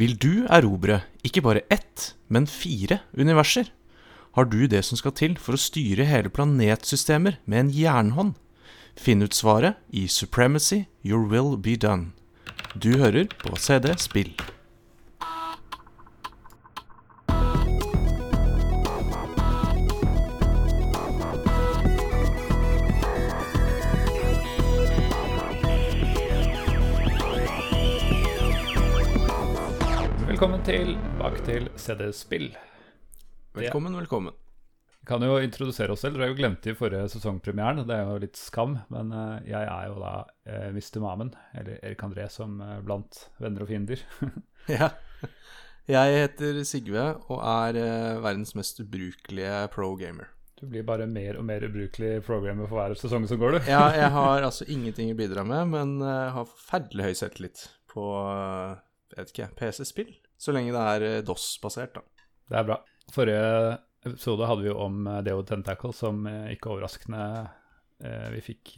[0.00, 3.66] Vil du erobre ikke bare ett, men fire universer?
[4.32, 8.38] Har du det som skal til for å styre hele planetsystemer med en jernhånd?
[8.96, 12.14] Finn ut svaret i Supremacy Your Will Be Done.
[12.72, 14.32] Du hører på CD Spill.
[31.80, 32.48] Tilbake til CD Spill.
[33.54, 34.34] Velkommen, velkommen.
[35.00, 36.18] Vi kan jo introdusere oss selv.
[36.18, 37.86] Dere har jo glemt i forrige sesongpremieren.
[37.88, 41.00] Det er jo litt skam, men eh, jeg er jo da uh, Mr.
[41.00, 44.04] Mamen, eller Erik André som er blant venner og fiender.
[44.68, 44.90] Ja.
[45.88, 50.28] Jeg heter Sigve og er eh, verdens mest ubrukelige pro-gamer.
[50.60, 53.70] Du blir bare mer og mer ubrukelig programmer for hver sesong som går, du.
[53.72, 58.04] Ja, jeg har altså ingenting å bidra med, men eh, har forferdelig høy selvtillit på
[58.20, 58.76] eh,
[59.10, 60.12] jeg vet ikke, PC-spill.
[60.40, 62.26] Så lenge det er eh, DOS-basert, da.
[62.50, 62.80] Det er bra.
[63.12, 63.78] Forrige
[64.08, 67.24] episode hadde vi jo om eh, Deo Tentacle, som eh, ikke overraskende
[68.00, 68.70] vi fikk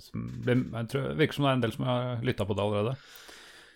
[0.00, 2.94] som Jeg tror virker som det er en del som har lytta på det allerede.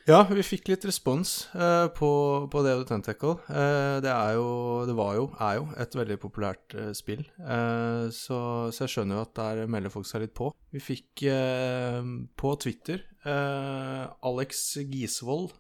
[0.09, 2.09] Ja, vi fikk litt respons eh, på,
[2.49, 3.35] på det og Tentacle.
[3.53, 4.47] Eh, det er jo,
[4.89, 7.27] det var jo, er jo et veldig populært eh, spill.
[7.37, 8.39] Eh, så,
[8.73, 10.49] så jeg skjønner jo at der melder folk seg litt på.
[10.73, 12.09] Vi fikk eh,
[12.41, 15.53] på Twitter eh, Alex Gisvold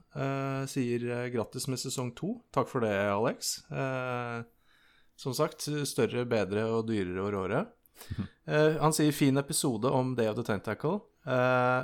[0.72, 1.04] sier
[1.34, 2.38] grattis med sesong to.
[2.56, 3.58] Takk for det, Alex.
[5.20, 7.60] Som sagt, større, bedre og dyrere og råere.
[8.80, 11.02] Han sier fin episode om Day of the Tentacle.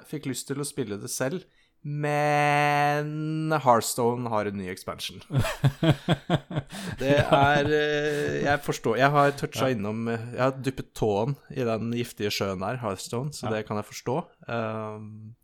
[0.09, 1.45] Fikk lyst til å spille det selv,
[1.85, 5.21] men Heartstone har en ny expansion.
[7.01, 11.93] Det er eh, Jeg forstår Jeg har toucha innom Jeg har dyppet tåen i den
[11.97, 13.55] giftige sjøen der, Heartstone, så Ja.
[13.57, 14.17] det kan jeg forstå.
[14.49, 15.35] Um,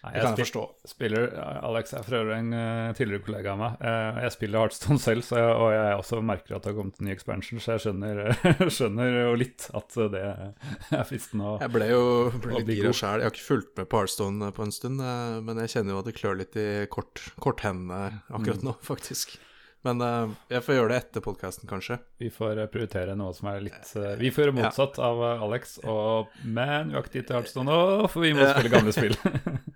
[0.00, 0.60] Nei, det kan jeg forstå.
[0.88, 1.26] Spiller,
[1.68, 3.74] Alex er for øvrig en uh, tidligere kollega av meg.
[3.84, 7.02] Uh, jeg spiller Heartstone selv, så jeg, og jeg også merker at det har kommet
[7.02, 8.22] en ny expansion, så jeg skjønner,
[8.78, 12.00] skjønner jo litt at det er fristende å Jeg ble jo
[12.40, 13.20] ble litt gira sjøl.
[13.20, 16.00] Jeg har ikke fulgt med på Heartstone på en stund, uh, men jeg kjenner jo
[16.00, 18.34] at det klør litt i kort, korthendene Mm.
[18.40, 19.36] akkurat nå, faktisk.
[19.84, 21.96] Men uh, jeg får gjøre det etter podkasten, kanskje.
[22.20, 25.44] Vi får eh, prioritere noe som er litt uh, Vi får gjøre motsatt av eh,
[25.46, 28.50] Alex, og Men vi har ikke tid til Heartstone nå, for vi må Ja.
[28.58, 29.16] spille gamle spill.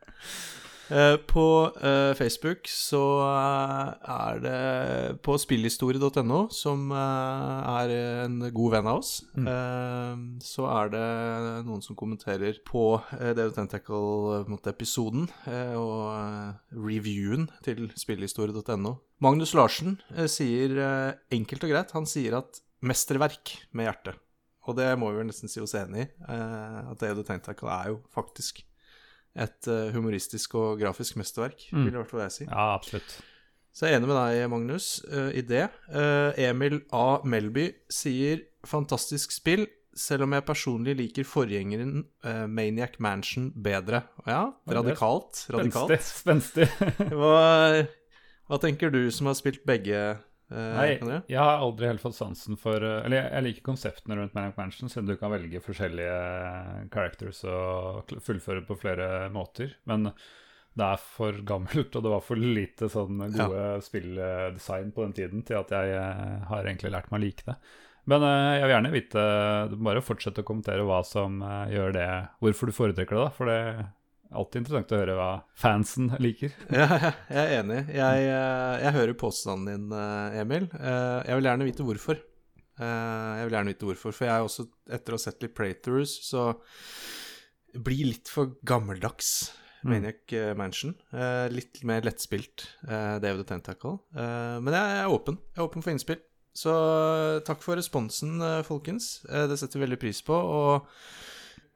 [0.93, 1.45] Eh, på
[1.81, 7.93] eh, Facebook så eh, er det på spillhistorie.no, som er
[8.27, 10.41] en god venn av oss, Mm.
[10.45, 11.07] så er det
[11.67, 15.27] noen som kommenterer på David Tentacle-episoden
[15.79, 18.95] og reviewen til spillhistorie.no.
[19.25, 19.99] Magnus Larsen
[20.31, 20.77] sier
[21.33, 24.15] enkelt og greit, han sier at mesterverk med hjerte.
[24.69, 26.09] Og det må vi vel nesten si oss enig i.
[26.29, 28.63] at David Tentacle er jo faktisk
[29.37, 31.85] et eh, humoristisk og grafisk mesterverk, Mm.
[31.85, 32.45] vil i hvert fall jeg si.
[32.45, 33.17] Ja, absolutt.
[33.75, 35.65] Så jeg er enig med deg, Magnus, eh, i det.
[35.91, 37.19] Eh, Emil A.
[37.25, 42.05] Melby sier 'fantastisk spill', selv om jeg personlig liker forgjengeren
[42.49, 44.03] Maniac Mansion bedre.
[44.27, 45.47] Ja, radikalt.
[45.51, 45.91] Radikalt.
[46.01, 46.67] Spenstig.
[46.67, 47.11] spenstig.
[47.15, 47.87] Hva,
[48.49, 50.19] hva tenker du som har spilt begge?
[50.53, 54.19] Eh, Nei, jeg har aldri helt fått sansen for eh, Eller jeg, jeg liker konseptene
[54.21, 59.77] rundt Maniac Mansion, siden du kan velge forskjellige characters og fullføre på flere måter.
[59.89, 60.11] Men
[60.75, 65.45] det er for gammelt, og det var for lite sånn gode spilldesign på den tiden
[65.47, 67.55] til at jeg eh, har egentlig lært meg å like det.
[68.11, 69.21] Men eh, jeg vil gjerne vite
[69.71, 72.09] Du må bare fortsette å kommentere hva som eh, gjør det
[72.43, 73.31] Hvorfor du foretrekker det, da.
[73.33, 73.61] For det
[74.35, 76.53] alltid interessant å høre hva fansen liker.
[76.75, 76.87] Ja,
[77.31, 77.81] jeg er enig.
[77.95, 80.69] Jeg, eh, jeg hører påstanden din, eh, Emil.
[80.79, 82.21] Eh, Jeg vil gjerne vite hvorfor.
[82.75, 86.17] Jeg vil gjerne vite hvorfor, for jeg er også, etter å ha sett litt playthroughs,
[86.27, 86.49] så
[87.75, 89.53] blir litt for gammeldags
[89.85, 89.91] Mm.
[89.99, 90.95] Maniac eh, Mansion.
[91.13, 93.99] Eh, Litt mer lettspilt eh, Day of the Tentacle.
[94.17, 95.37] Eh, Men jeg er åpen.
[95.53, 96.23] Jeg er åpen for innspill.
[96.57, 96.73] Så
[97.45, 99.11] takk for responsen, folkens.
[99.29, 100.33] Eh, Det setter vi veldig pris på.
[100.33, 100.89] Og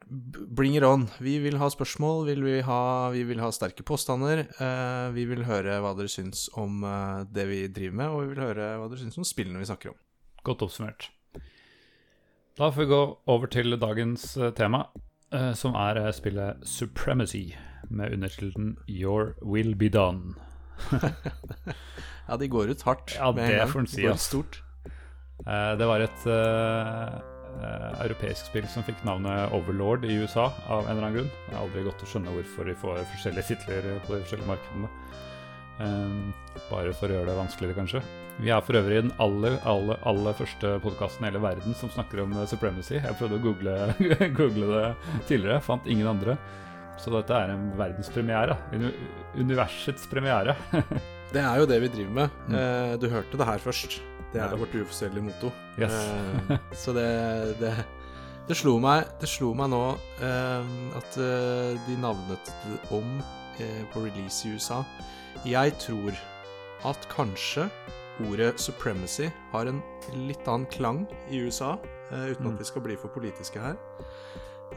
[0.09, 1.07] bring it on.
[1.21, 2.79] Vi vil ha spørsmål, vil vi, ha,
[3.13, 4.45] vi vil ha sterke påstander.
[4.59, 8.33] eh, vi vil høre hva dere syns om eh, det vi driver med, og vi
[8.33, 9.99] vil høre hva dere syns om spillene vi snakker om.
[10.43, 11.09] Godt oppsummert.
[12.59, 13.01] Da får vi gå
[13.31, 14.85] over til dagens eh, tema,
[15.31, 17.53] eh, som er eh, spillet Supremacy,
[17.89, 20.35] med undertittelen Your Will Be Done.
[22.29, 23.15] Ja, de går ut hardt.
[23.17, 24.59] Ja, med det får en si, går ut stort.
[25.47, 26.25] Eh, Det var et
[27.61, 31.31] eh, europeisk spill som fikk navnet Overlord i USA, av en eller annen grunn.
[31.47, 34.91] Det er aldri godt å skjønne hvorfor de får forskjellige titler på de forskjellige markedene.
[35.79, 38.01] Eh, bare for å gjøre det vanskeligere, kanskje.
[38.39, 42.21] Vi er for øvrig den aller, aller, aller første podkasten i hele verden som snakker
[42.23, 42.97] om eh, supremacy.
[42.99, 43.77] Jeg prøvde å google,
[44.39, 46.37] google det tidligere, fant ingen andre.
[46.99, 48.57] Så dette er en verdenspremiere.
[48.75, 48.91] Uni-
[49.39, 50.55] Universets premiere.
[51.29, 52.37] Det er jo det vi driver med.
[52.49, 52.53] Mm.
[52.57, 53.99] Eh, du hørte det her først.
[54.33, 55.51] Det er vårt uoffisielle motto.
[55.79, 55.95] Yes.
[55.95, 57.07] uh, så det,
[57.59, 57.73] det
[58.49, 59.79] det slo meg, det slo meg nå
[60.25, 62.49] eh, at eh, de navnet
[62.89, 63.19] om
[63.93, 64.79] på release i USA.
[65.45, 66.17] Jeg tror
[66.89, 67.67] at kanskje
[68.25, 69.83] ordet 'supremacy' har en
[70.15, 71.75] litt annen klang i USA,
[72.09, 72.53] uten Mm.
[72.53, 73.77] at vi skal bli for politiske her,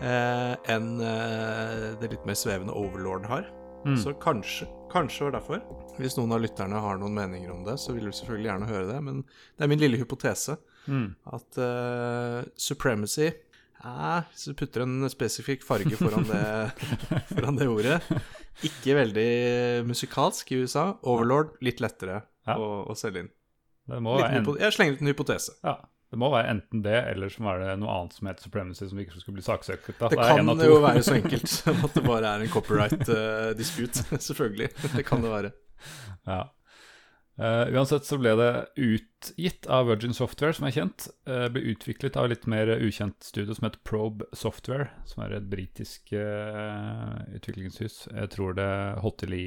[0.03, 3.47] eh, enn det litt mer svevende 'overlord' har.
[3.85, 3.97] Mm.
[3.99, 5.63] Så kanskje, kanskje var derfor.
[5.99, 8.87] Hvis noen av lytterne har noen meninger om det, så vil vi selvfølgelig gjerne høre
[8.93, 8.99] det.
[9.03, 10.59] Men det er min lille hypotese
[10.89, 11.13] Mm.
[11.31, 16.73] at uh, supremacy eh, Så putter en spesifikk farge foran det,
[17.37, 18.01] foran det ordet.
[18.67, 20.89] Ikke veldig musikalsk i USA.
[21.07, 22.57] Overlord litt lettere Ja.
[22.59, 23.31] å, å selge inn.
[23.87, 25.55] Det må en, jeg slenger ut en hypotese.
[25.63, 25.77] ja,
[26.13, 28.99] det må være enten det, eller så er det noe annet som heter supremacy, som
[29.01, 29.87] ikke skulle bli saksøkt.
[29.97, 30.11] Da.
[30.13, 34.05] Det det kan av jo være så enkelt som at det bare er en copyright-dispute.
[34.29, 34.69] Selvfølgelig.
[34.93, 35.53] Det kan det være.
[36.29, 36.43] Ja.
[37.41, 41.07] Eh, uansett så ble det utgitt av Virgin Software, som er kjent.
[41.25, 45.49] Uh, ble utviklet av litt mer ukjent studio som heter Probe Software, som er et
[45.49, 48.03] britisk uh, utviklingshus.
[48.13, 48.69] Jeg tror det
[49.01, 49.47] holdt til i,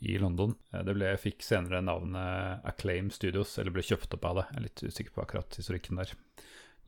[0.00, 0.56] i London.
[0.72, 4.46] Det ble, fikk senere navnet Acclaim Studios, eller ble kjøpt opp av det.
[4.48, 6.16] Jeg er litt usikker på akkurat historikken der.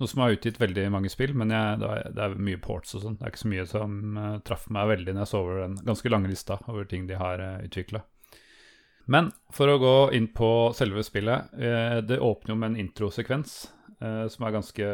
[0.00, 2.96] Noe som har utgitt veldig mange spill, men jeg, det, er, det er mye ports
[2.96, 3.20] og sånn.
[3.20, 5.76] Det er ikke så mye som uh, traff meg veldig når jeg så over den
[5.92, 8.00] ganske lange lista over ting de har uh, utvikla.
[9.10, 13.56] Men for å gå inn på selve spillet eh, Det åpner jo med en introsekvens
[14.00, 14.90] eh, som er ganske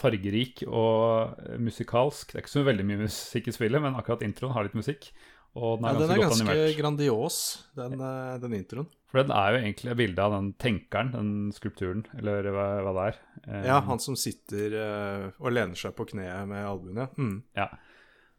[0.00, 2.30] fargerik og eh, musikalsk.
[2.32, 5.10] Det er ikke så veldig mye musikk i spillet, men akkurat introen har litt musikk.
[5.58, 6.78] Og den Ja, er den ganske er godt ganske animert.
[6.78, 7.38] grandios,
[7.76, 7.96] den,
[8.46, 8.88] den introen.
[9.10, 12.92] For den er jo egentlig et bilde av den tenkeren, den skulpturen, eller hva, hva
[12.94, 13.16] det er.
[13.66, 14.76] Ja, han som sitter
[15.42, 17.08] og lener seg på kneet med albuene.
[17.18, 17.40] Mm.
[17.58, 17.66] Ja.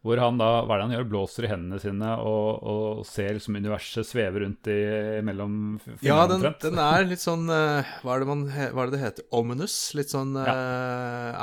[0.02, 3.36] Hvor han da, hva er det han gjør, blåser i hendene sine og, og ser
[3.38, 4.80] liksom universet sveve rundt i,
[5.28, 8.90] mellom fingrene Ja, den, den er litt sånn eh, hva, er det man, hva er
[8.90, 9.28] det det heter?
[9.38, 9.78] Ominous?
[9.98, 10.58] Litt sånn ja.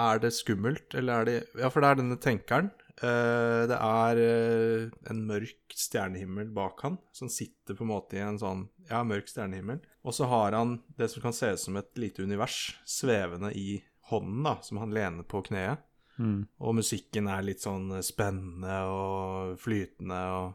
[0.09, 2.73] Er det skummelt, eller er det Ja, for det er denne tenkeren.
[2.99, 8.25] Eh, det er eh, en mørk stjernehimmel bak han, som sitter på en måte i
[8.25, 9.79] en sånn ja, mørk stjernehimmel.
[10.03, 13.83] Og så har han det som kan se ut som et lite univers svevende i
[14.11, 15.85] hånden, da, som han lener på kneet.
[16.19, 16.47] Mm.
[16.61, 20.55] Og musikken er litt sånn spennende og flytende, og,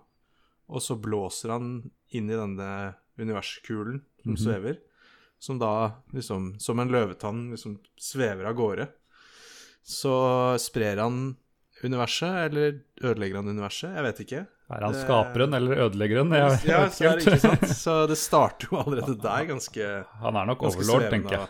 [0.69, 1.69] og så blåser han
[2.11, 2.71] inn i denne
[3.19, 4.41] universkulen som Mhm.
[4.43, 4.77] svever,
[5.39, 5.71] som da
[6.13, 8.87] liksom, som en løvetann, liksom svever av gårde.
[9.83, 11.35] Så sprer han
[11.83, 13.91] universet, eller ødelegger han universet?
[13.95, 14.47] Jeg vet ikke.
[14.73, 16.31] Er han Det- skaperen eller ødeleggeren?
[16.31, 17.65] Jeg, jeg Ja, så er det ikke sant?
[17.75, 21.49] Så det starter jo allerede der ganske Han er nok overlord, tenker jeg.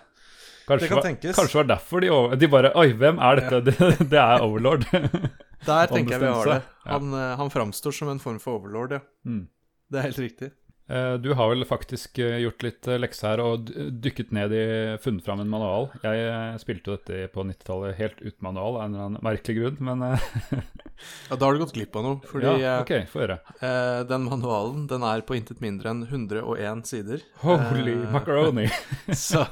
[0.68, 1.36] Kanskje, Det kan var- tenkes.
[1.36, 3.62] kanskje var derfor de, de bare Oi, hvem er dette?
[3.68, 4.86] Det, det er overlord.
[5.68, 6.60] Der tenker jeg vi har det.
[6.86, 6.92] Ja.
[6.98, 9.00] Han, eh, han framstår som en form for overlord, ja.
[9.26, 9.46] Mm.
[9.92, 10.50] Det er helt riktig.
[10.92, 13.70] Eh, Du har vel faktisk eh, gjort litt lekse her og
[14.04, 14.64] dykket ned i
[15.00, 15.88] funnet fram en manual.
[16.04, 19.80] Jeg spilte jo dette på 90-tallet helt uten manual av en eller annen merkelig grunn,
[19.80, 20.04] men
[21.30, 22.20] Ja, Da har du gått glipp av noe.
[22.28, 23.40] Fordi ja, okay, OK, få høre.
[23.64, 27.24] Eh, den manualen den er på intet mindre enn 101 sider.
[27.44, 28.68] Holy Eh, macaroni.
[29.16, 29.44] Så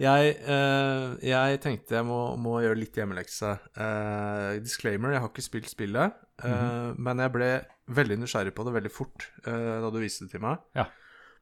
[0.00, 3.52] jeg, uh, jeg tenkte jeg må, må gjøre litt hjemmelekse.
[3.76, 6.94] Uh, disclaimer, jeg har ikke spilt spillet, Uh, mm -hmm.
[7.04, 7.48] men jeg ble
[7.92, 10.56] veldig nysgjerrig på det veldig fort eh, da du viste det til meg.
[10.74, 10.86] Ja.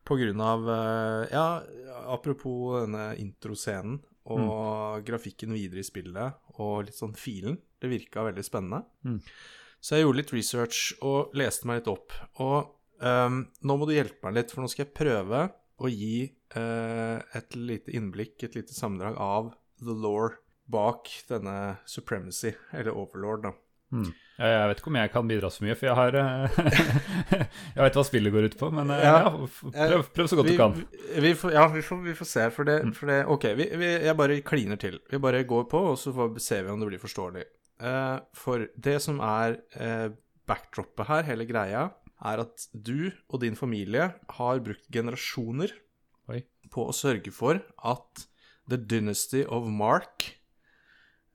[0.05, 0.65] På grunn av
[1.31, 1.63] Ja,
[2.09, 5.05] apropos denne introscenen og Mm.
[5.05, 7.59] grafikken videre i spillet, og litt sånn filen.
[7.81, 8.85] Det virka veldig spennende.
[9.05, 9.21] Mm.
[9.81, 12.13] Så jeg gjorde litt research og leste meg litt opp.
[12.41, 16.27] Og um, nå må du hjelpe meg litt, for nå skal jeg prøve å gi
[16.59, 20.33] eh, et lite innblikk, et lite sammendrag av the law
[20.69, 23.53] bak denne supremacy, eller overlord, da.
[23.89, 24.11] Mm.
[24.39, 26.59] Jeg, jeg vet ikke om jeg kan bidra så mye, for jeg har eh,
[27.79, 29.15] Jeg vet hva spillet går ut på, men eh, Ja.
[29.25, 29.31] ja,
[29.73, 30.75] prøv, prøv så godt vi, du kan.
[31.25, 32.93] Vi, får, ja, vi får, vi får se, for det, Mm.
[32.99, 34.99] for det Ok, vi, vi, jeg bare kliner til.
[35.09, 37.47] Vi bare går på, og så får, ser vi om det blir forståelig.
[37.79, 40.11] Uh, for det som er uh,
[40.51, 41.87] backdroppet her, hele greia,
[42.19, 45.75] er at du og din familie har brukt generasjoner
[46.33, 46.43] Oi.
[46.73, 48.27] på å sørge for at
[48.69, 50.39] The Dynasty of Mark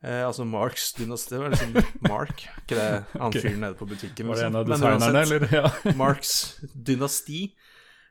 [0.03, 1.77] Eh, altså Marks dynasti, var liksom
[2.11, 3.39] Mark, ikke det han okay.
[3.45, 4.27] fyren nede på butikken?
[4.27, 4.87] Var det en av liksom.
[4.89, 5.45] Designerne, eller?
[5.55, 5.93] Ja.
[6.01, 6.33] Marks
[6.75, 7.43] dynasti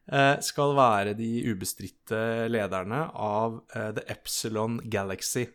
[0.08, 5.50] eh, skal være de ubestridte lederne av eh, The Epsilon Galaxy.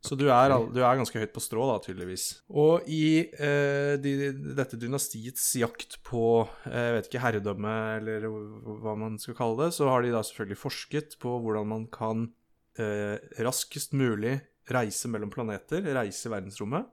[0.00, 2.26] Så du er, du er ganske høyt på strå, da, tydeligvis.
[2.48, 4.14] Og i eh, de,
[4.56, 6.22] dette dynastiets jakt på
[6.70, 8.24] eh, jeg vet ikke, herredømme, eller
[8.80, 12.30] hva man skal kalle det, så har de da selvfølgelig forsket på hvordan man kan
[12.80, 14.38] eh, raskest mulig
[14.72, 16.88] reise mellom planeter, reise i verdensrommet.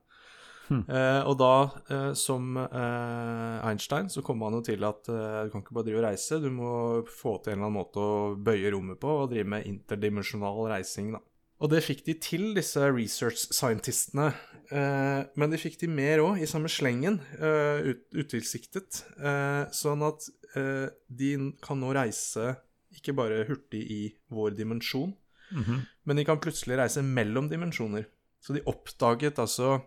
[0.68, 1.54] Eh, og da,
[1.94, 6.02] eh, som eh, Einstein, så kommer man jo til at du kan ikke bare drive
[6.02, 6.72] og reise, du må
[7.08, 11.16] få til en eller annen måte å bøye rommet på og drive med interdimensjonal reising,
[11.16, 11.24] da.
[11.62, 14.28] Og det fikk de til, disse research scientistene.
[14.70, 19.00] Eh, men de fikk de mer òg, i samme slengen, eh, ut, utilsiktet.
[19.18, 21.32] Eh, sånn at eh, de
[21.64, 22.56] kan nå reise
[22.98, 24.02] ikke bare hurtig i
[24.34, 25.14] vår dimensjon,
[25.48, 25.78] Mhm.
[26.06, 28.06] men de kan plutselig reise mellom dimensjoner.
[28.44, 29.82] Så de oppdaget altså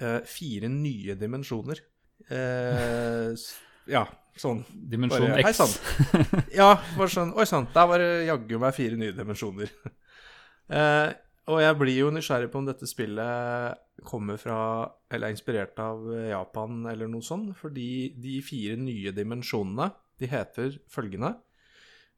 [0.00, 1.78] eh, fire nye dimensjoner.
[2.30, 3.34] Eh,
[3.86, 4.02] ja,
[4.36, 4.64] sånn.
[4.72, 5.58] Dimensjon Bare, Hei X.
[5.60, 6.42] sann.
[6.54, 9.70] Ja, bare sånn Oi sann, der var det jaggu meg fire nye dimensjoner.
[10.68, 11.10] Eh,
[11.48, 14.58] og jeg blir jo nysgjerrig på om dette spillet kommer fra
[15.10, 17.54] Eller er inspirert av Japan eller noe sånt.
[17.56, 21.34] Fordi de fire nye dimensjonene, de heter følgende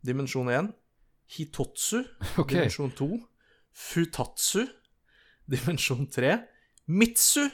[0.06, 0.72] Dimensjon 1
[1.36, 2.02] Hitotsu.
[2.40, 2.56] Okay.
[2.56, 3.10] Dimensjon 2
[3.70, 4.66] Futatsu.
[5.50, 6.36] Dimensjon 3
[6.90, 7.46] Mitsu.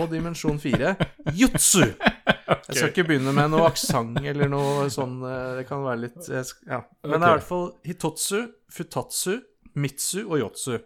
[0.00, 0.94] Og dimensjon 4
[1.36, 1.84] Jutsu.
[2.64, 6.26] Jeg skal ikke begynne med noe aksent eller noe sånn eh, Det kan være litt
[6.28, 6.80] Ja.
[7.04, 8.40] Men det er i hvert fall Hitotsu,
[8.72, 9.36] Futatsu,
[9.74, 10.78] Mitsu og Yotsu.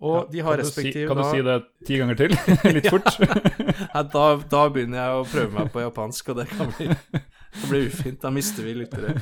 [0.00, 1.22] Og de har Kan du si- kan da...
[1.22, 2.36] du si det ti ganger til?
[2.76, 3.10] Litt fort?
[3.94, 7.66] Nei, da, da begynner jeg å prøve meg på japansk, og det kan bli, det
[7.68, 8.20] blir ufint.
[8.22, 9.18] Da mister vi lyttere.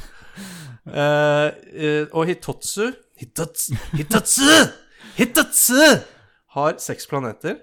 [0.88, 4.46] Uh, uh, og Hitotsu Hitotsu Hitotsu!
[5.18, 5.82] Hitotsu
[6.54, 7.58] har seks planeter.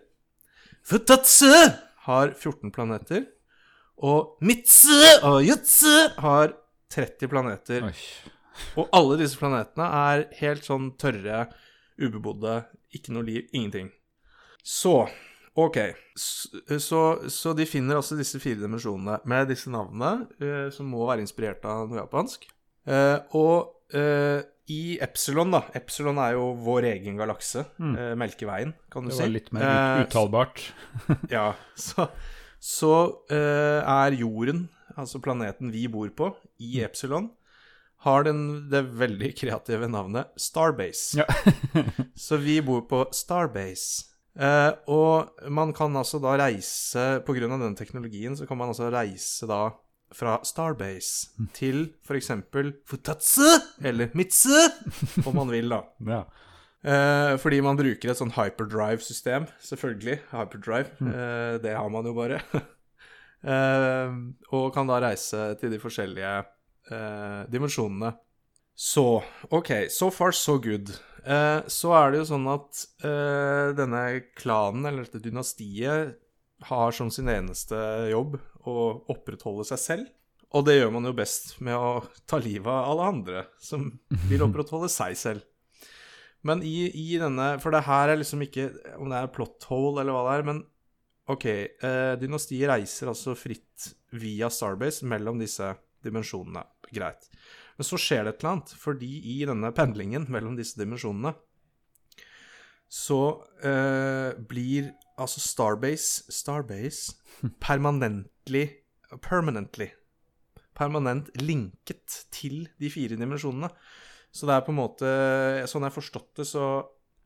[0.86, 1.48] Futatsu
[2.06, 3.24] har 14 planeter.
[3.98, 4.92] Og Mitsu
[5.24, 6.52] og Jutsu har
[6.94, 7.88] 30 planeter.
[7.88, 7.94] Oi.
[8.80, 11.46] Og alle disse planetene er helt sånn tørre,
[12.00, 12.62] ubebodde,
[12.96, 13.90] ikke noe liv, ingenting.
[14.66, 15.06] Så
[15.56, 15.78] OK.
[16.16, 17.00] Så,
[17.32, 21.64] så de finner altså disse fire dimensjonene med disse navnene, eh, som må være inspirert
[21.70, 22.48] av noe japansk.
[22.88, 27.64] Eh, og eh, i Epsilon, da Epsilon er jo vår egen galakse.
[27.80, 29.16] eh, Melkeveien, kan du si.
[29.16, 29.28] Det si.
[29.28, 30.64] var litt mer Eh, ut- uttalbart.
[31.36, 31.48] ja,
[31.80, 32.08] så,
[32.60, 32.94] så
[33.30, 34.66] eh, er jorden,
[34.98, 37.30] altså planeten vi bor på, i Epsilon,
[38.06, 41.24] har den, det veldig kreative navnet Starbase.
[41.24, 41.26] Ja.
[42.28, 44.12] så vi bor på Starbase.
[44.36, 49.48] Eh, og man kan altså da reise av denne teknologien så kan man altså reise
[49.48, 49.70] da
[50.16, 52.32] fra Starbase til f.eks.
[52.88, 53.48] Futatsu
[53.84, 54.54] eller Mitsu,
[55.26, 55.84] om man vil, da.
[56.16, 56.26] Ja.
[56.86, 60.20] Eh, fordi man bruker et sånn hyperdrive-system, selvfølgelig.
[60.30, 62.38] Hyperdrive, eh, det har man jo bare.
[63.56, 64.14] eh,
[64.54, 66.36] og kan da reise til de forskjellige
[66.92, 68.14] eh, dimensjonene.
[68.76, 69.24] Så
[69.56, 70.92] OK, so far so good.
[71.26, 74.04] Eh, så er det jo sånn at eh, denne
[74.38, 76.20] klanen, eller dette dynastiet,
[76.66, 77.78] har som sin eneste
[78.12, 78.76] jobb å
[79.12, 80.12] opprettholde seg selv.
[80.56, 83.90] Og det gjør man jo best med å ta livet av alle andre som
[84.30, 85.44] vil opprettholde seg selv.
[86.46, 88.70] Men i, i denne For det her er liksom ikke
[89.02, 90.62] om det er plot hole eller hva det er, men
[91.34, 91.46] OK.
[91.50, 95.72] Eh, dynastiet reiser altså fritt via Starbase mellom disse
[96.06, 96.62] dimensjonene.
[96.94, 97.30] Greit.
[97.78, 101.36] Men så skjer det et eller annet, fordi i denne pendlingen mellom disse dimensjonene
[102.96, 103.20] så
[103.66, 107.16] eh, blir altså Starbase Starbase
[107.66, 108.68] permanently
[109.26, 109.90] Permanently
[110.76, 113.70] Permanent linket til de fire dimensjonene.
[114.36, 115.12] Så det er på en måte
[115.72, 116.66] Sånn jeg har forstått det, så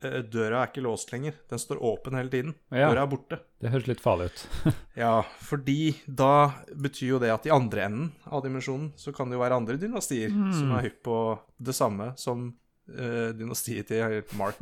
[0.02, 1.36] døra er ikke låst lenger.
[1.52, 2.54] Den står åpen hele tiden.
[2.72, 2.90] Ja.
[2.90, 3.40] Døra er borte.
[3.60, 4.46] Det høres litt farlig ut.
[5.00, 9.38] Ja, fordi da betyr jo det at i andre enden av dimensjonen så kan det
[9.38, 11.20] jo være andre dynastier som er hypp på
[11.56, 14.60] det samme som uh, dynastiet til Mark.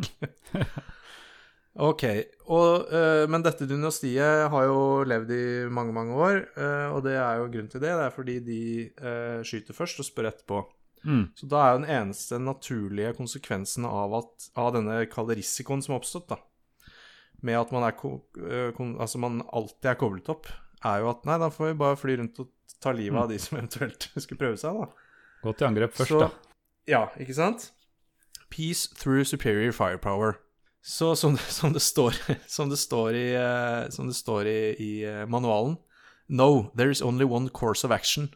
[1.89, 2.03] ok,
[2.45, 7.17] og, uh, men dette dynastiet har jo levd i mange, mange år, uh, og det
[7.17, 7.95] er jo grunn til det.
[7.97, 10.61] Det er fordi de eh, skyter først og spør etterpå.
[11.07, 11.23] Mm.
[11.39, 15.93] Så da er jo den eneste naturlige konsekvensen av, at, av denne kalde risikoen som
[15.95, 16.37] har oppstått, da,
[17.47, 20.49] med at man, er, altså man alltid er koblet opp,
[20.85, 22.51] er jo at nei, da får vi bare fly rundt og
[22.83, 24.89] ta livet av de som eventuelt skulle prøve seg, da.
[25.45, 26.29] Gå til angrep først, Så- da.
[26.87, 27.71] Ja, ikke sant?
[28.49, 30.37] Peace through superior firepower.
[30.83, 32.15] Så som det, som det står,
[32.47, 33.25] som det står, i,
[33.91, 34.91] som det står i, i
[35.27, 35.77] manualen
[36.29, 38.33] No, there is only one course of action.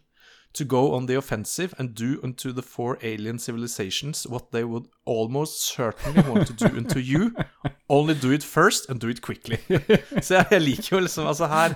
[0.54, 4.88] To go on the offensive and do unto the four alien civilizations what they would
[5.06, 7.34] almost certainly want to do unto you.
[7.90, 9.58] Only do it first and do it quickly.
[10.22, 11.76] Så jeg, jeg liker jo liksom Altså her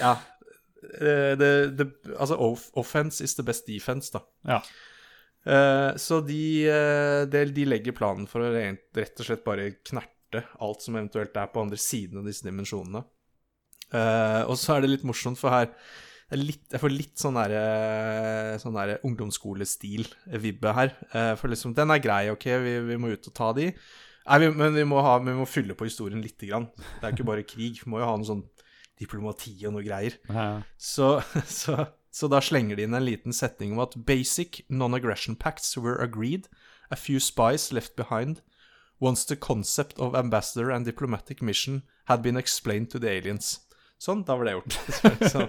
[0.00, 0.16] Ja.
[0.82, 1.86] The, the,
[2.18, 4.18] altså off offense is the best defense, da.
[4.48, 4.60] Ja.
[5.42, 9.72] Uh, så de, uh, de, de legger planen for å rent, rett og slett bare
[9.82, 13.02] knerte alt som eventuelt er på andre siden av disse dimensjonene.
[13.92, 15.74] Uh, og så er det litt morsomt, for her er
[16.38, 20.94] litt, Jeg får litt sånn derre sånn der ungdomsskolestil-vibbe her.
[21.12, 23.70] Eh, for liksom, den er grei, OK, vi, vi må ut og ta de.
[24.22, 26.68] Nei, vi, men vi må, ha, vi må fylle på historien lite grann.
[27.00, 27.80] Det er ikke bare krig.
[27.82, 28.44] Vi må jo ha noe sånn
[29.02, 30.18] diplomati og noe greier.
[30.30, 31.16] Ja, Så,
[31.60, 35.98] så, så da slenger de inn en liten setning om at basic non-aggression pacts were
[36.02, 36.48] agreed,
[36.90, 38.42] a few spies left behind,
[39.00, 43.60] once the concept of ambassador and diplomatic mission had been explained to the aliens.
[44.02, 44.76] Sånn, da var det gjort.
[45.32, 45.44] så,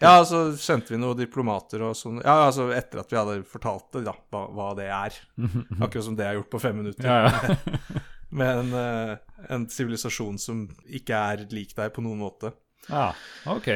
[0.00, 2.22] ja, så sendte vi noen diplomater og sånn.
[2.24, 5.18] Ja, altså etter at vi hadde fortalt det, da, hva, hva det er.
[5.84, 7.04] Akkurat som det jeg har gjort på fem minutter.
[7.04, 8.00] ja, ja.
[8.30, 12.52] Med en, eh, en sivilisasjon som ikke er lik deg på noen måte.
[12.86, 13.08] ja
[13.50, 13.66] ok.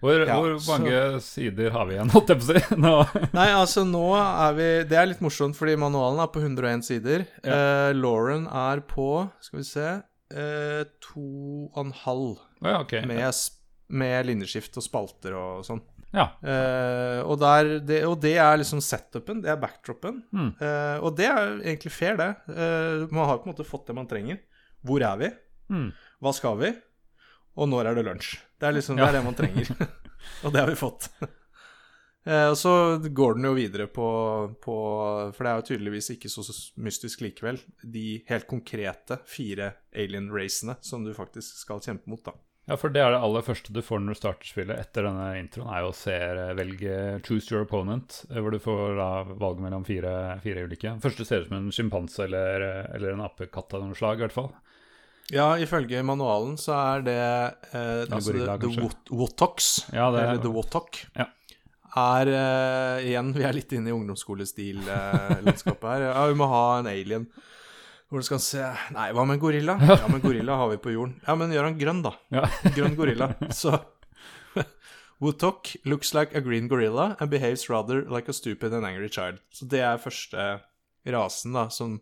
[0.00, 2.76] Hvor, Ja, hvor så- mange sider har vi igjen, holdt jeg på å si?
[2.80, 2.94] Nå.
[3.34, 7.26] Nei, altså nå er vi Det er litt morsomt, fordi manualen er på 101 sider.
[7.42, 11.26] Eh, Lauren er på, skal vi se eh, To
[11.74, 13.04] og en halv ja, okay.
[13.04, 13.20] med,
[13.88, 15.80] med linjeskift og spalter og sånn.
[16.14, 16.30] Ja.
[16.40, 20.22] Uh, og, der, det, og det er liksom setupen, det er backdropen.
[20.32, 20.50] Mm.
[20.60, 22.30] Uh, og det er egentlig fair, det.
[22.48, 24.40] Uh, man har på en måte fått det man trenger.
[24.86, 25.32] Hvor er vi?
[25.72, 25.88] Mm.
[26.24, 26.72] Hva skal vi?
[27.58, 28.36] Og når er det lunsj?
[28.58, 29.74] Det er liksom det, er det man trenger.
[30.44, 31.10] og det har vi fått.
[32.28, 34.06] Og så går den jo videre på,
[34.60, 34.74] på
[35.32, 36.42] For det er jo tydeligvis ikke så
[36.84, 37.56] mystisk likevel.
[37.80, 42.34] De helt konkrete fire alien-racene som du faktisk skal kjempe mot, da.
[42.68, 45.28] Ja, for det er det aller første du får når du starter spillet etter denne
[45.40, 46.12] introen, er jo å se
[46.58, 49.06] velge choose your opponent, eh, hvor du får da
[49.40, 50.12] valget mellom fire,
[50.44, 50.92] fire ulike.
[51.00, 54.36] Første ser ut som en sjimpanse eller, eller en apekatt av noe slag, i hvert
[54.36, 54.50] fall.
[55.32, 57.16] Ja, ifølge manualen så er det
[57.72, 61.26] eh, altså gorilla, the, the Wotox, Ja, det er- eller The Wotok, Ja.
[62.04, 66.00] er eh, Igjen, vi er litt inne i ungdomsskolestil-landskapet her.
[66.12, 67.26] Ja, vi må ha en alien.
[68.08, 69.74] Hvordan skal han se Nei, hva med en gorilla?
[69.90, 71.18] Ja, men gorilla har vi på jorden.
[71.26, 72.14] Ja, men gjør han grønn, da.
[72.32, 72.46] Ja.
[72.76, 73.34] Grønn gorilla.
[73.52, 73.74] Så
[75.22, 79.42] Wotok looks like a green gorilla and behaves rather like a stupid and angry child.
[79.52, 80.48] Så det er første
[81.08, 81.98] rasen, da, som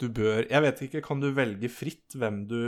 [0.00, 2.58] du bør Jeg vet ikke, kan du velge fritt hvem du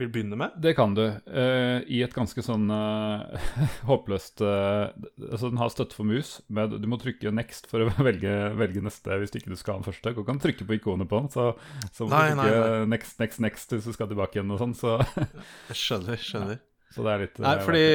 [0.00, 0.54] vil begynne med?
[0.62, 3.22] Det kan du, Uh, i et ganske sånn uh,
[3.90, 4.90] håpløst uh,
[5.20, 8.82] Altså, den har støtte for mus, men du må trykke 'next' for å velge, velge
[8.84, 10.14] neste hvis ikke du skal ha den første.
[10.16, 11.52] Du kan trykke på ikonet på den, så,
[11.94, 14.60] så må Nei, du nei, trykke 'next, next, next' hvis du skal tilbake igjen og
[14.62, 14.96] sånn, så,
[15.70, 16.60] Jeg skjønner, skjønner.
[16.94, 17.86] så det er litt Nei, fordi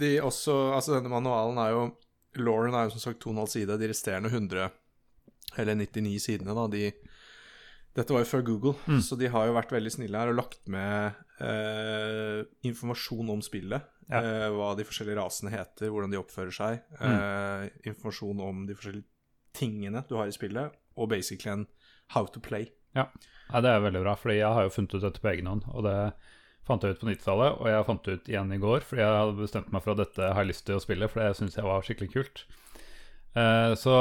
[0.00, 1.84] de også Altså, denne manualen er jo
[2.36, 3.78] Lauren er jo som sagt 2,5 side.
[3.80, 4.66] De resterende 100,
[5.56, 6.90] eller 99 sidene, da, de
[7.96, 9.00] Dette var jo før Google, Mm.
[9.00, 13.82] så de har jo vært veldig snille her og lagt med eh, informasjon om spillet.
[14.10, 14.20] Ja.
[14.20, 16.82] Eh, hva de forskjellige rasene heter, hvordan de oppfører seg.
[17.00, 17.14] Mm.
[17.16, 19.08] Eh, informasjon om de forskjellige
[19.56, 21.66] tingene du har i spillet, og basically en
[22.14, 22.68] how to play.
[22.94, 23.08] Ja.
[23.50, 25.64] Nei, det er veldig bra, fordi jeg har jo funnet ut dette på egen hånd.
[25.72, 25.96] Og det
[26.66, 29.18] fant jeg ut på 90-tallet, og jeg fant det ut igjen i går, fordi jeg
[29.20, 31.56] hadde bestemt meg for at dette har jeg lyst til å spille, for det syns
[31.56, 32.44] jeg var skikkelig kult.
[33.36, 33.94] Eh, så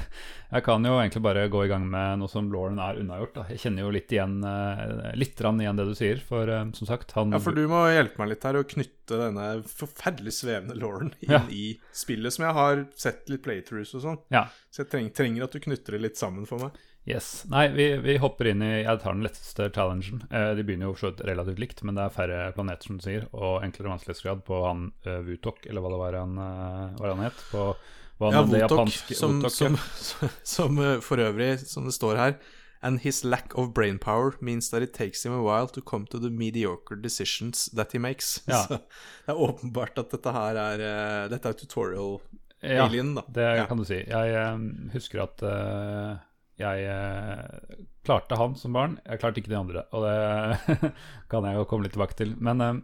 [0.54, 3.34] jeg kan jo egentlig bare gå i gang med noe som Lauren er unnagjort.
[3.36, 3.44] Da.
[3.52, 7.12] Jeg kjenner jo litt igjen eh, litt igjen det du sier, for eh, som sagt
[7.18, 11.12] han Ja, for du må hjelpe meg litt her og knytte denne forferdelig svevende Lauren
[11.20, 11.42] inn Ja.
[11.52, 14.22] i spillet, som jeg har sett litt playthroughs og sånn.
[14.32, 16.80] Ja, Så jeg treng, trenger at du knytter det litt sammen for meg.
[17.04, 17.44] yes.
[17.52, 20.24] Nei, vi, vi hopper inn i Jeg tar den letteste challengen.
[20.30, 23.28] Eh, de begynner jo for relativt likt, men det er færre planeter, som du sier,
[23.36, 27.26] og enklere vanskelighetsgrad på han uh, Vutok, eller hva det var han, uh, var han
[27.28, 27.48] het.
[27.52, 27.74] På
[28.20, 29.50] hva Ja, Wotok, som, ja.
[29.50, 29.76] som,
[30.54, 32.34] som uh, for øvrig, som det står her
[32.82, 36.06] And his lack of brain power means that it takes him a while to come
[36.06, 38.42] to the mediocre decisions that he makes.
[38.48, 38.56] Ja.
[38.68, 38.78] Så
[39.26, 43.24] det er åpenbart at dette her er uh, Dette er Ja, tutorial-alien, da.
[43.28, 43.66] Det Ja.
[43.68, 44.00] kan du si.
[44.00, 46.16] Jeg eh, husker at uh,
[46.60, 48.98] jeg uh, klarte han som barn.
[49.04, 50.90] Jeg klarte ikke de andre, og det
[51.30, 52.32] kan jeg jo komme litt tilbake til.
[52.40, 52.80] Men eh,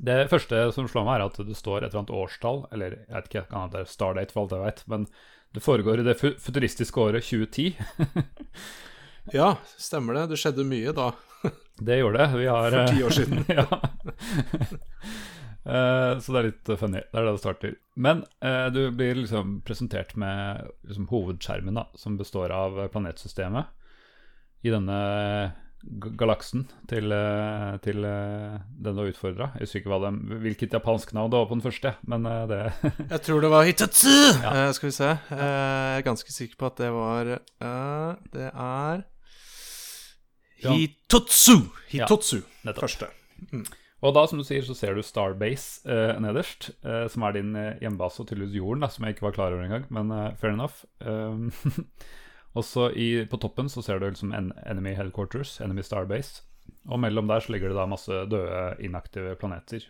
[0.00, 3.16] det første som slår meg, er at det står et eller annet årstall, eller jeg
[3.16, 5.08] vet ikke, kan det være Stardate for alt jeg vet, men
[5.50, 7.74] det foregår i det futuristiske året 2010.
[9.32, 10.26] Ja, stemmer det.
[10.32, 11.10] Det skjedde mye da.
[11.80, 12.38] Det gjorde det.
[12.38, 13.44] Vi har For eh, ti år siden.
[13.58, 13.66] ja.
[15.60, 17.00] Eh, så det er litt eh, funny.
[17.04, 17.74] Det er det det starter.
[17.96, 23.70] Men eh, du blir liksom presentert med liksom, hovedskjermen, da, som består av eh, planetsystemet
[24.60, 25.00] i denne
[26.20, 29.50] galaksen til, eh, til eh, den du har utfordra.
[29.56, 32.60] Jeg husker ikke den, hvilket japansk navn det var på den første, men eh, det
[33.14, 34.12] Jeg tror det var Hitatsu!
[34.42, 34.52] Ja.
[34.52, 35.10] Uh, skal vi se.
[35.30, 39.04] Uh, jeg er ganske sikker på at det var uh, Det er
[40.60, 41.70] Hitotsu!
[41.88, 42.42] Hitotsu.
[42.64, 43.08] Ja, Første.
[44.00, 47.52] Og da, som du sier, så ser du Starbase eh, nederst, eh, som er din
[47.82, 50.54] hjembase, og tydeligvis jorden, da, som jeg ikke var klar over engang, men eh, fair
[50.56, 50.84] enough.
[51.04, 51.50] Um,
[52.54, 52.88] og så
[53.30, 56.42] på toppen så ser du liksom Enemy Headquarters, Enemy Starbase,
[56.90, 59.86] og mellom der så ligger det da masse døde, inaktive planeter.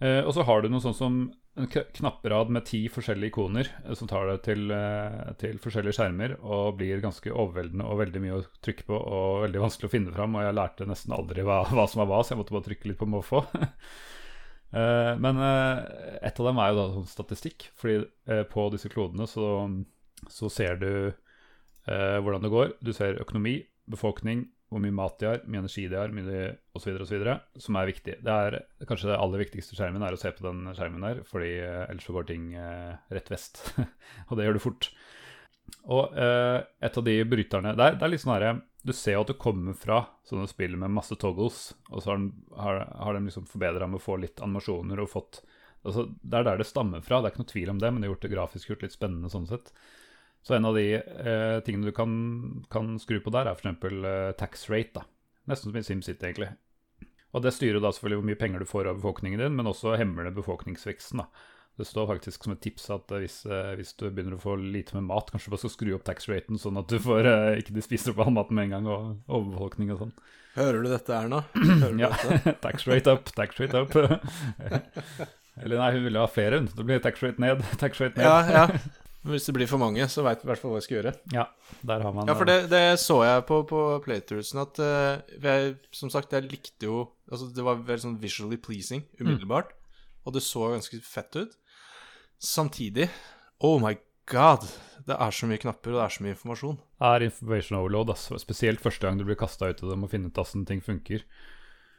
[0.00, 1.16] Eh, og så har du noe sånn som
[1.58, 6.36] en knapperad med ti forskjellige ikoner eh, som tar deg til, eh, til, forskjellige skjermer
[6.40, 10.14] og blir ganske overveldende og veldig mye å trykke på og veldig vanskelig å finne
[10.14, 10.36] fram.
[10.36, 12.92] Og jeg lærte nesten aldri hva, hva som var hva, så jeg måtte bare trykke
[12.92, 13.42] litt på måfå.
[14.72, 15.82] uh, men uh,
[16.22, 19.50] et av dem er jo da sånn statistikk, fordi uh, på disse klodene så,
[20.30, 20.92] så ser du
[21.90, 22.74] hvordan det går.
[22.86, 23.56] Du ser økonomi,
[23.90, 26.42] befolkning, hvor mye mat de har, mye energi de har, mye
[26.78, 27.24] osv., osv.,
[27.58, 28.16] som er viktig.
[28.22, 31.56] Det er kanskje det aller viktigste skjermen er å se på den skjermen der, fordi
[31.58, 33.64] eh, ellers så går ting eh, rett vest.
[34.28, 34.90] og det gjør du fort.
[35.90, 39.14] Og eh, et av de bryterne det er, det er litt sånn herre Du ser
[39.14, 42.24] jo at du kommer fra sånne spill med masse toggles, og så har,
[42.62, 45.42] har, har de liksom forbedra med å få litt animasjoner og fått
[45.82, 48.02] altså, Det er der det stammer fra, det er ikke noe tvil om det, men
[48.02, 49.74] det har gjort det grafisk gjort litt spennende sånn sett.
[50.46, 52.12] Så en av de eh, tingene du kan,
[52.72, 53.84] kan, skru på der, er f.eks.
[53.84, 55.02] Eh, tax rate.
[55.02, 55.06] da.
[55.50, 56.50] Nesten som i SimCity, egentlig.
[57.30, 59.98] Og Det styrer da selvfølgelig hvor mye penger du får av befolkningen din, men også
[60.00, 61.22] hemmer det befolkningsveksten.
[61.22, 61.28] da.
[61.80, 64.56] Det står faktisk som et tips at eh, hvis, eh, hvis, du begynner å få
[64.60, 67.60] lite med mat, kanskje du bare skal skru opp tax-raten, sånn at du får eh,
[67.62, 70.12] ikke de spiser opp all maten med en gang, og overbefolkning og sånn.
[70.58, 71.44] Hører du dette, Erna?
[71.54, 72.10] Hører ja.
[72.66, 73.96] tax-rate up, tax-rate up.
[75.60, 76.68] Eller nei, hun ville ha flere, hun.
[76.74, 78.28] Det blir tax-rate ned, tax-rate ned.
[78.28, 78.99] Ja, ja.
[79.28, 81.10] Hvis det blir for mange, så veit vi i hvert fall hva vi skal gjøre.
[81.34, 81.44] Ja,
[81.84, 85.74] der har man Ja, for det, det så jeg på, på playthroughen at uh, jeg,
[85.92, 89.74] Som sagt, jeg likte jo Altså, det var veldig sånn visually pleasing umiddelbart.
[89.74, 90.00] Mm.
[90.24, 91.52] Og det så ganske fett ut.
[92.40, 93.10] Samtidig
[93.60, 93.92] Oh my
[94.32, 94.64] god!
[95.04, 96.76] Det er så mye knapper, og det er så mye informasjon.
[96.80, 98.38] Det er information overload, altså.
[98.40, 101.24] Spesielt første gang du blir kasta ut av dem og finne ut hvordan ting funker.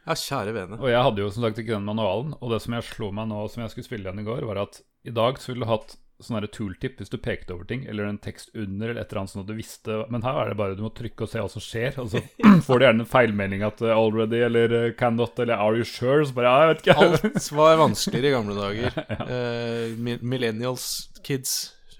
[0.07, 0.79] Ja, kjære vene.
[0.81, 3.29] Og jeg hadde jo som sagt ikke den manualen, og det som jeg slo meg
[3.29, 5.69] nå som jeg skulle spille igjen i går, var at i dag så ville du
[5.69, 9.21] hatt sånn tooltip hvis du pekte over ting, eller en tekst under, eller et eller
[9.21, 11.41] annet sånn at du visste Men her er det bare du må trykke og se
[11.41, 12.21] hva som skjer, og så
[12.67, 16.25] får du gjerne en feilmelding at uh, 'already' eller uh, 'cannot' eller 'are you sure?'
[16.25, 16.97] Så bare ja, jeg vet ikke.
[17.05, 18.99] Alt var vanskeligere i gamle dager.
[19.17, 19.29] ja.
[19.29, 20.87] uh, millennials,
[21.23, 21.55] kids,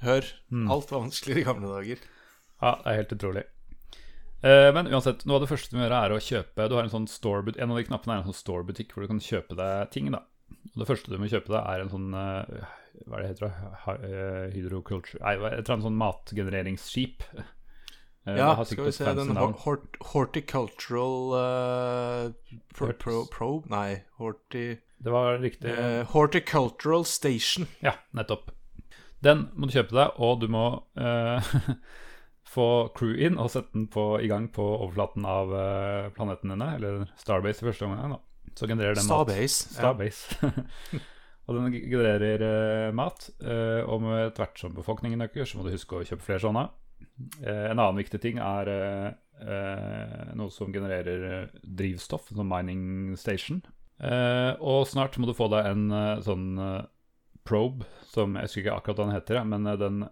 [0.05, 0.27] hør.
[0.51, 0.67] Mm.
[0.71, 2.05] Alt var vanskeligere i gamle dager.
[2.61, 3.47] Ja, det er helt utrolig.
[4.41, 6.87] Uh, men uansett, noe av det første du må gjøre, er å kjøpe Du har
[6.87, 9.57] en sånn store En av de knappene er en sånn store-butikk hvor du kan kjøpe
[9.57, 10.09] deg ting.
[10.13, 10.23] da
[10.73, 12.71] Og Det første du må kjøpe deg, er en sånn uh,
[13.05, 14.11] hva er det heter det?
[14.11, 17.25] Eh, hydroculture Nei, et eller annet sånn matgenereringsskip.
[18.27, 24.75] Eh, ja, skal vi se Den hort horticultural uh, pro, pro, probe Nei, horti...
[25.01, 25.73] Det var riktig.
[25.73, 27.65] Uh, horticultural Station.
[27.81, 28.51] Ja, nettopp.
[29.25, 30.65] Den må du kjøpe deg, og du må
[31.01, 31.53] uh,
[32.53, 35.53] få crew inn og sette den på, i gang på overflaten av
[36.13, 38.19] planeten dine, eller Starbase i første omgang.
[38.53, 39.71] Så genererer den Starbase.
[39.71, 39.79] mat.
[39.79, 40.51] Starbase.
[40.91, 41.01] Ja.
[41.49, 43.29] Og den genererer uh, mat.
[43.41, 46.43] Uh, og med etter hvert som befolkningen øker, så må du huske å kjøpe flere
[46.43, 46.67] sånne.
[47.41, 48.71] Uh, en annen viktig ting er
[50.37, 52.81] noe som genererer drivstoff, en sånn mining
[53.17, 53.63] station.
[54.61, 55.87] og snart må du få deg en
[56.21, 56.59] sånn
[57.41, 60.03] probe, som jeg husker ikke akkurat hva den heter, men den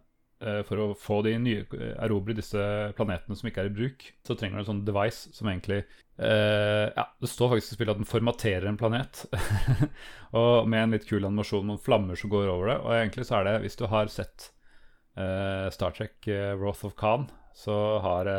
[0.67, 1.65] for å få de nye
[1.99, 2.61] erobre disse
[2.95, 5.81] planetene som ikke er i bruk, så trenger du en sånn device som egentlig
[6.19, 9.23] Uh, ja, Det står faktisk i spillet at den formaterer en planet.
[10.39, 12.79] og Med en litt kul animasjon, noen flammer som går over det.
[12.83, 14.49] Og egentlig så er det, hvis du har sett
[15.15, 18.29] uh, Star Trek uh, Wrath of Khan, så, har,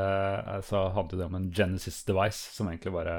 [0.65, 3.17] så handler det om en Genesis device som egentlig bare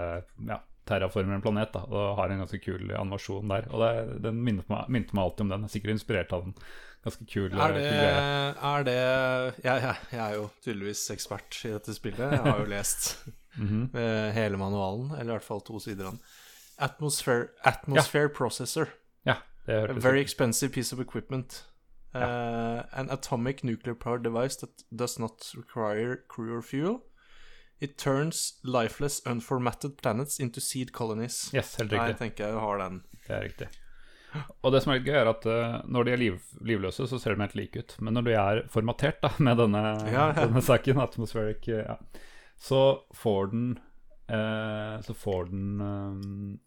[0.47, 0.55] ja,
[0.91, 1.73] terraformer en planet.
[1.73, 3.67] Da, og har en ganske kul animasjon der.
[3.71, 5.67] Og det, Den minnet meg, minnet meg, alltid om den.
[5.67, 6.55] Er sikkert inspirert av den.
[7.01, 7.49] Ganske kul.
[7.49, 12.35] Er det, er det jeg, jeg, jeg er jo tydeligvis ekspert i dette spillet.
[12.37, 13.15] Jeg har jo lest
[13.57, 13.97] mm -hmm.
[14.39, 16.21] hele manualen, eller i hvert fall to sider av den.
[16.77, 18.37] Atmosphere, atmosphere ja.
[18.37, 18.87] Processor.
[19.25, 21.67] Ja, det A very expensive piece of equipment.
[22.13, 22.19] Ja.
[22.19, 27.01] Uh, an atomic nuclear power device that does not require crew or fuel.
[27.81, 31.49] It turns lifeless, unformatted planets into seed colonies.
[31.53, 32.13] Yes, helt riktig.
[32.13, 32.99] Nei, tenker jeg har den.
[33.25, 33.69] Det er riktig.
[34.61, 37.19] Og det som er litt gøy, er at uh, når de er liv, livløse, så
[37.19, 37.95] ser de helt like ut.
[37.99, 39.81] Men når de er formatert da, med denne,
[40.13, 40.45] ja, ja.
[40.45, 41.97] denne saken, atmospheric ja,
[42.61, 42.81] så
[43.17, 43.65] får den
[44.29, 46.59] uh, Så får den um,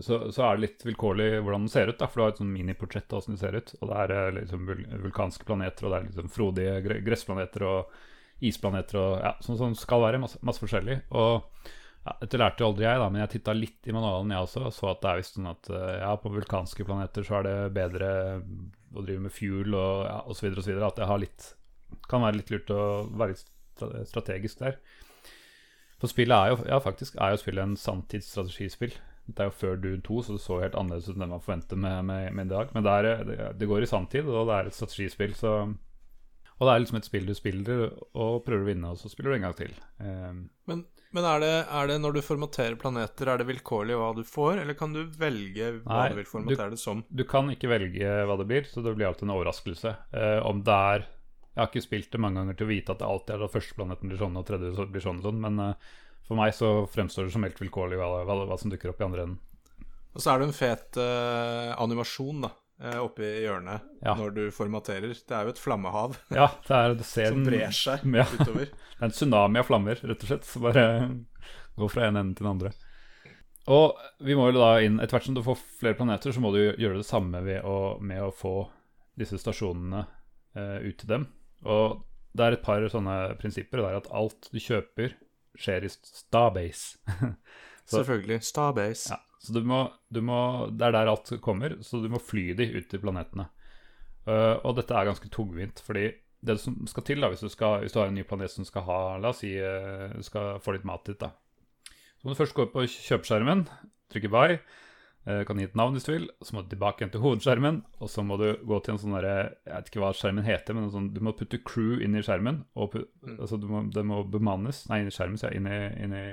[0.00, 1.98] så, så, er det litt vilkårlig hvordan den ser ut.
[2.00, 3.74] Da, for du har et sånn miniportrett av hvordan den ser ut.
[3.82, 4.70] Og det er eh, liksom
[5.04, 7.98] vulkanske planeter, og det er liksom frodige gressplaneter og
[8.44, 10.22] isplaneter og ja, sånn som skal være.
[10.22, 11.00] Masse, masse forskjellig.
[11.18, 11.68] Og
[12.06, 14.64] ja, dette lærte jo aldri jeg, da, men jeg titta litt i manualen, jeg også,
[14.68, 17.48] og så at det er visst sånn at eh, ja, på vulkanske planeter så er
[17.48, 18.10] det bedre
[18.94, 20.52] å drive med fuel og ja, osv.
[20.54, 20.78] osv.
[20.78, 21.52] At det har litt
[22.08, 22.82] kan være litt lurt å
[23.16, 23.44] være litt
[24.08, 24.78] strategisk der.
[25.98, 28.94] For spillet er jo, ja, faktisk er jo spillet en sanntidsstrategispill.
[29.28, 31.44] Dette er jo før Dune 2, så det så helt annerledes ut enn det man
[31.44, 32.70] forventer med, med, med i dag.
[32.74, 35.54] Men det, er, det, det, går i sanntid, og det er et strategispill, så
[36.58, 37.82] Og det er liksom et spill du spiller
[38.18, 39.74] og prøver å vinne, og så spiller du en gang til.
[40.02, 40.80] Um, men,
[41.14, 44.64] men er, det, er, det, når du formaterer planeter, er det vilkårlig hva du får,
[44.64, 47.04] eller kan du velge hva Nei, du vil formatere du, det som?
[47.08, 49.94] Du kan ikke velge hva det blir, så det blir alltid en overraskelse.
[50.10, 53.00] Eh, om det er Jeg har ikke spilt det mange ganger til å vite at
[53.00, 55.62] det alltid er at første planeten blir sånn, og tredje blir sånn og sånn, men
[55.62, 55.90] eh,
[56.26, 59.06] for meg så fremstår det som helt vilkårlig hva, hva, hva som dukker opp i
[59.06, 59.42] andre enden.
[60.14, 64.14] Og så er det en fet eh, animasjon, da oppe i hjørnet ja.
[64.14, 65.10] når du formaterer.
[65.10, 68.26] Det er jo et flammehav ja, det er, du ser som brer seg ja.
[68.38, 68.68] utover.
[68.98, 70.46] Det er en tsunami av flammer, rett og slett.
[70.46, 70.84] Så bare
[71.78, 72.72] gå fra en ende til den andre.
[73.68, 76.50] Og vi må jo da inn Etter hvert som du får flere planeter, så må
[76.54, 78.54] du gjøre det samme å, med å få
[79.18, 80.04] disse stasjonene
[80.56, 81.26] eh, ut til dem.
[81.66, 82.00] Og
[82.38, 83.82] det er et par sånne prinsipper.
[83.82, 85.16] Det er at alt du kjøper,
[85.58, 86.98] skjer i Starbase.
[87.92, 88.40] Selvfølgelig.
[88.46, 89.16] Starbase.
[89.16, 92.50] Ja, så du må, du må, Det er der alt kommer, så du må fly
[92.58, 93.46] de ut til planetene.
[94.28, 96.10] Uh, og dette er ganske tungvint, fordi
[96.44, 98.66] det som skal til da, hvis du, skal, hvis du har en ny planet som
[98.66, 101.32] skal ha La oss si uh, skal få litt mat dit, da.
[102.18, 103.64] Så må du først gå på kjøpeskjermen,
[104.12, 104.58] trykke buy,
[105.30, 106.28] uh, kan gi et navn hvis du vil.
[106.42, 109.16] Så må du tilbake igjen til hovedskjermen, og så må du gå til en sånn
[109.16, 112.24] derre Jeg vet ikke hva skjermen heter, men sånn, du må putte crew inn i
[112.26, 112.64] skjermen.
[112.74, 113.38] Og, mm.
[113.38, 115.62] altså, må, det må bemannes Nei, inn i skjermen, sier jeg.
[115.62, 116.26] Inn i, inn i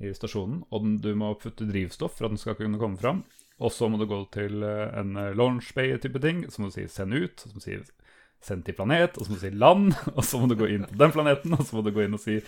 [0.00, 3.24] i stasjonen, og du må putte drivstoff for at den skal kunne komme fram.
[3.62, 7.14] Og så må du gå til en launch bay-type ting, så må du si 'send
[7.14, 7.76] ut', så må du si
[8.42, 10.86] 'send til planet', og så må du si 'land', og så må du gå inn
[10.88, 12.40] på den planeten, og så må du gå inn og si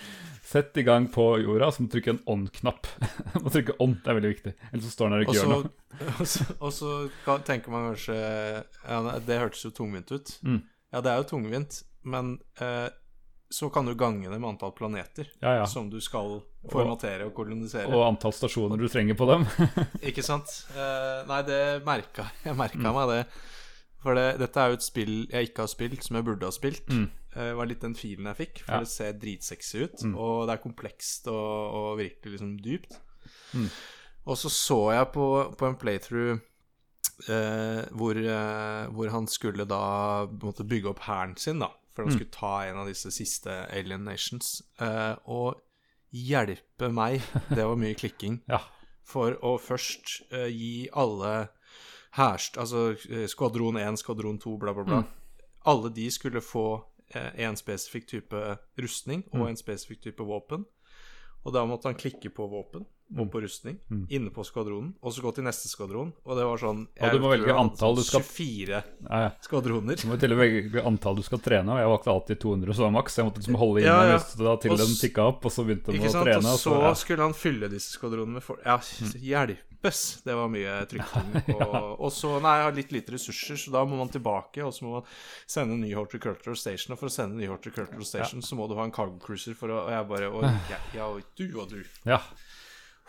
[0.42, 2.86] 'sett i gang på jorda', så må du trykke en on-knapp.
[3.44, 5.54] må trykke on, det er veldig viktig, ellers så står den der og ikke gjør
[5.54, 5.70] noe.
[6.18, 6.90] Og så, og så
[7.46, 10.32] tenker man kanskje ja, Det hørtes jo tungvint ut.
[10.42, 10.64] Mm.
[10.90, 12.88] Ja, det er jo tungvint, men eh,
[13.54, 15.66] så kan du gange det med antall planeter ja, ja.
[15.66, 16.40] som du skal
[16.70, 17.86] formatere og kolonisere.
[17.94, 19.44] Og antall stasjoner du trenger på dem.
[20.10, 20.50] ikke sant.
[20.74, 22.56] Uh, nei, det merka jeg.
[22.58, 22.96] merka mm.
[22.98, 23.20] meg det.
[24.04, 26.54] For det, dette er jo et spill jeg ikke har spilt, som jeg burde ha
[26.54, 26.90] spilt.
[26.90, 27.06] Mm.
[27.36, 28.80] Uh, var litt den filen jeg fikk, for ja.
[28.82, 30.02] det ser dritsexy ut.
[30.02, 30.16] Mm.
[30.26, 32.98] Og det er komplekst og, og virkelig liksom dypt.
[33.54, 33.70] Mm.
[34.24, 36.42] Og så så jeg på, på en playthrough
[37.30, 38.18] uh, hvor,
[38.98, 39.84] hvor han skulle da
[40.42, 44.04] måtte bygge opp hæren sin, da for han skulle ta en av disse siste Alien
[44.06, 44.58] Nations.
[44.80, 45.60] Uh, og
[46.14, 47.22] hjelpe meg,
[47.56, 48.60] det var mye klikking, ja.
[49.06, 51.34] for å først uh, gi alle
[52.18, 52.58] herst...
[52.60, 52.92] Altså
[53.30, 55.02] skvadron 1, skvadron 2, bla, bla, bla.
[55.04, 55.46] Mm.
[55.70, 56.68] Alle de skulle få
[57.14, 58.42] uh, en spesifikk type
[58.80, 59.48] rustning og mm.
[59.52, 60.66] en spesifikk type våpen.
[61.44, 64.06] Og da måtte han klikke på våpen og på rustning mm.
[64.16, 66.10] inne på skvadronen, og så gå til neste skvadron.
[66.24, 69.28] Og det var sånn Og du må velge antall du skal 24 ja, ja.
[69.44, 69.98] skvadroner.
[70.00, 72.78] Du må til og med velge antall du skal trene, og jeg valgte alltid 200
[72.80, 73.18] så maks.
[73.20, 74.16] Jeg måtte liksom holde inn Ja, ja.
[74.40, 76.26] da, til Og den tikka opp, og så begynte de å sant?
[76.26, 76.56] trene.
[76.56, 76.94] Og så ja.
[76.98, 78.78] skulle han fylle disse skvadronene med folk Ja,
[79.20, 80.02] hjelpes!
[80.24, 81.30] Det var mye trykking.
[81.54, 81.76] Og,
[82.08, 84.86] og så Nei, jeg har litt lite ressurser, så da må man tilbake, og så
[84.86, 85.06] må man
[85.46, 86.96] sende en ny Horticultural Station.
[86.96, 89.54] Og for å sende en ny Horticultural Station, så må du ha en cargo cruiser
[89.58, 91.82] for å Og jeg bare Og ja, ja, og du og du.
[92.08, 92.22] ja.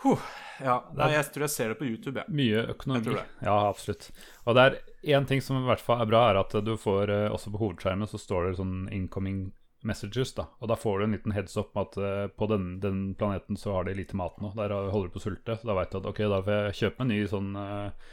[0.04, 0.24] Huh,
[0.60, 0.76] ja.
[0.96, 2.26] Nei, jeg tror jeg ser det på YouTube, Ja.
[2.28, 3.16] Mye økonomi.
[3.40, 4.10] Ja, absolutt.
[4.44, 4.80] Og det er
[5.16, 7.62] én ting som i hvert fall er bra, er at du får eh, også på
[7.62, 9.46] hovedskjermen så står det sånn incoming
[9.86, 10.48] messages, da.
[10.60, 13.56] Og da får du en liten heads up med at eh, på den, den planeten
[13.56, 14.52] så har de lite mat nå.
[14.58, 15.56] Der holder du på å sulte.
[15.56, 18.12] Så da veit du at ok, da får jeg kjøpe meg en ny sånn uh,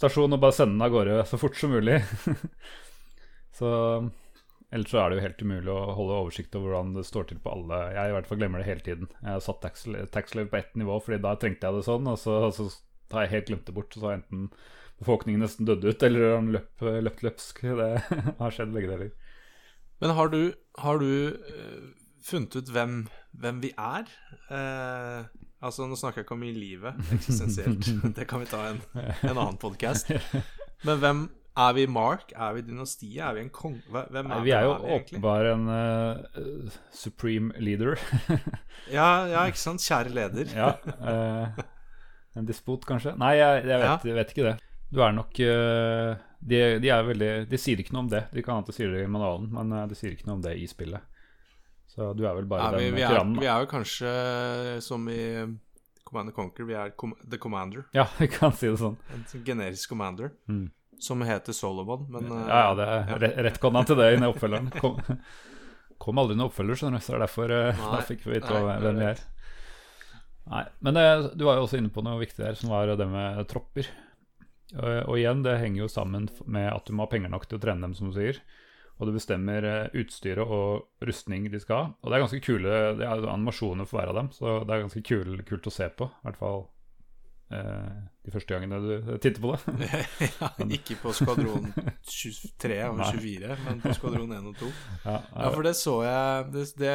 [0.00, 2.00] stasjon og bare sende den av gårde så fort som mulig.
[3.58, 3.70] så
[4.70, 7.40] Ellers så er det jo helt umulig å holde oversikt over hvordan det står til
[7.42, 7.78] på alle.
[7.96, 9.08] Jeg i hvert fall glemmer det hele tiden.
[9.18, 12.20] Jeg har satt tax, tax på ett nivå, Fordi da trengte jeg det sånn, og
[12.22, 12.68] så, så
[13.10, 13.96] har jeg helt glemt det bort.
[13.96, 14.46] Så har enten
[15.00, 17.64] befolkningen nesten dødd ut, eller han løp, løpt løpsk.
[17.80, 17.90] Det
[18.38, 19.10] har skjedd begge deler.
[20.00, 20.40] Men har du,
[20.80, 21.90] har du eh,
[22.24, 23.02] funnet ut hvem,
[23.42, 24.06] hvem vi er?
[24.54, 25.26] Eh,
[25.58, 27.90] altså, nå snakker jeg ikke om i livet eksistensielt.
[28.16, 30.14] det kan vi ta en, en annen podkast.
[30.86, 31.26] Men hvem
[31.66, 32.32] er vi Mark?
[32.36, 33.18] Er vi dynastiet?
[33.24, 33.80] Er vi en konge?
[33.90, 35.18] Hvem Nei, er, vi er jo hvem vi egentlig?
[35.20, 37.98] åpenbart en uh, supreme leader.
[38.90, 39.82] Ja, ja, ikke sant?
[39.84, 40.48] Kjære leder.
[40.56, 40.70] ja.
[41.04, 41.60] uh,
[42.38, 43.12] en disput, kanskje?
[43.20, 44.56] Nei, jeg, jeg, vet, jeg vet ikke det.
[44.90, 48.24] Du er nok uh, de, de er veldig De sier ikke noe om det.
[48.34, 50.66] De kan alltid si det i manualen, men de sier ikke noe om det i
[50.70, 51.04] spillet.
[51.90, 53.38] Så du er vel bare Nei, den vi, er, tyrannen.
[53.42, 54.10] vi er jo kanskje
[54.86, 55.20] som i
[56.06, 57.84] Command and Conquer, vi er com The Commander.
[57.94, 58.96] Ja, vi kan si det sånn.
[59.14, 60.68] En generisk commander Mm.
[61.00, 64.70] Som heter Solomon, men eh, Ja, ja, det er re- retconna til det i oppfølgeren.
[64.80, 65.00] Kom,
[66.00, 68.36] kom aldri noen oppfølger, skjønner du, så det er derfor eh, Nei, da fikk vi
[68.38, 69.24] vite hvem vi er.
[70.50, 71.04] Nei, men det,
[71.38, 73.86] du var jo også inne på noe viktig der, som var det med tropper.
[74.70, 77.58] Og, og igjen, det henger jo sammen med at du må ha penger nok til
[77.58, 78.40] å trene dem, som du sier.
[79.00, 81.86] Og du bestemmer eh, utstyret og rustning de skal ha.
[82.02, 84.74] Og det er ganske kule Det er jo animasjoner for hver av dem, så det
[84.76, 86.10] er ganske kul, kult å se på.
[86.10, 86.68] I hvert fall eh,
[87.50, 89.88] de første gangene du titter på det.
[90.40, 91.72] ja, ikke på skvadron
[92.06, 94.68] 23 og 24, men på skvadron 1 og 2.
[95.04, 96.94] Ja, Ja, for det så jeg det, det,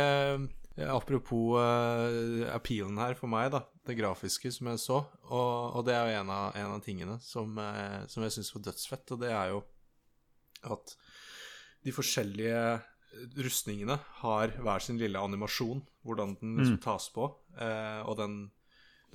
[0.75, 3.61] Apropos uh, appealen her for meg, da.
[3.87, 4.97] Det grafiske som jeg så.
[5.29, 8.51] Og, og det er jo en av, en av tingene som, uh, som jeg syns
[8.57, 9.61] var dødsfett, og det er jo
[10.75, 10.95] at
[11.85, 12.59] de forskjellige
[13.39, 17.29] rustningene har hver sin lille animasjon, hvordan den liksom tas på.
[17.55, 18.37] uh, og den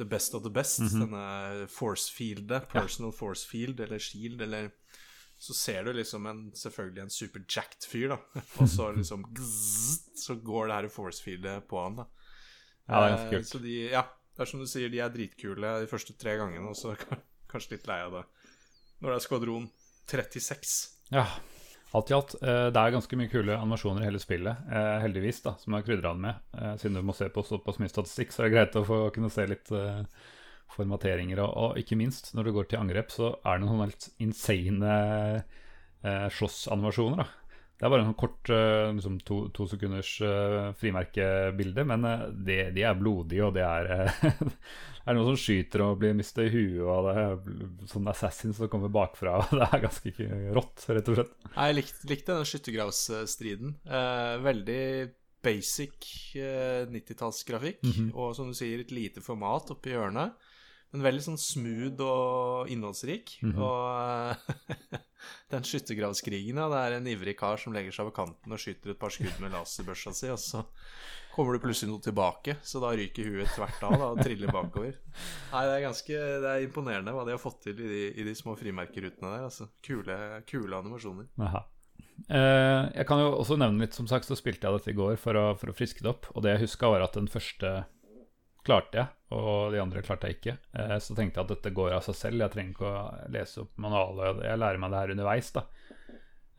[0.00, 4.70] the best of the best, denne force fieldet, personal force field eller shield, eller
[5.40, 8.18] så ser du liksom en, selvfølgelig en superjacked fyr, da.
[8.60, 12.08] Og så liksom gzz, Så går det her force fieldet på han, da.
[12.90, 13.48] Ja, det er ganske Eh, kult.
[13.48, 14.02] Så de, ja,
[14.36, 16.96] det er som du sier, de er dritkule de første tre gangene, og så
[17.52, 18.26] kanskje litt lei av det
[19.00, 19.70] når det er skvadron
[20.10, 20.72] 36.
[21.14, 21.24] Ja,
[21.98, 22.34] alt i alt.
[22.42, 25.82] eh, det er ganske mye kule animasjoner i hele spillet, eh, heldigvis, da, som jeg
[25.82, 26.34] har krydra med.
[26.54, 29.00] Eh, siden du må se på såpass mye statistikk, så er det greit å få
[29.14, 29.72] kunne se litt
[30.70, 31.42] formateringer.
[31.42, 34.94] Og, ikke minst, når du går til angrep, så er det noen helt insane
[36.00, 37.39] slåssanimasjoner, da.
[37.80, 42.26] Det er bare en sånn kort eh, liksom to, to sekunders eh, frimerkebilde, men eh,
[42.36, 43.88] de, de er blodige, og det er
[45.00, 48.58] Det er noen som skyter og blir mista i huet, og det er sånn assassins
[48.60, 49.38] som kommer bakfra.
[49.40, 51.32] og Det er ganske rått, rett og slett.
[51.54, 53.72] Jeg likte, likte den skyttergravsstriden.
[53.88, 54.84] Eh, veldig
[55.40, 57.80] basic eh, 90-tallsgrafikk.
[58.12, 60.36] Og som du sier, et lite format oppi hjørnet.
[60.92, 63.38] Men veldig sånn smooth og innholdsrik.
[63.50, 65.00] Og eh,
[65.52, 68.94] den skyttergravskrigen, ja, det er en ivrig kar som legger seg over kanten og skyter
[68.94, 70.64] et par skudd med laserbørsa si, og så
[71.34, 74.96] kommer det plutselig noe tilbake, så da ryker huet tvert av da, og triller bakover.
[75.52, 78.26] Nei, det er ganske det er imponerende hva de har fått til i de, i
[78.26, 79.46] de små frimerkerutene der.
[79.46, 79.70] Altså.
[79.86, 80.16] Kule,
[80.50, 81.30] kule animasjoner.
[81.46, 81.62] Aha.
[82.28, 85.16] Eh, jeg kan jo også nevne litt, som sagt, så spilte jeg dette i går
[85.20, 86.28] for å, for å friske det opp.
[86.34, 87.72] Og det jeg huska, var at den første
[88.66, 90.56] klarte jeg, og de andre klarte jeg ikke.
[90.76, 93.64] Eh, så tenkte jeg at dette går av seg selv, jeg trenger ikke å lese
[93.64, 94.44] opp manualet.
[94.48, 95.64] Jeg lærer meg det her underveis, da.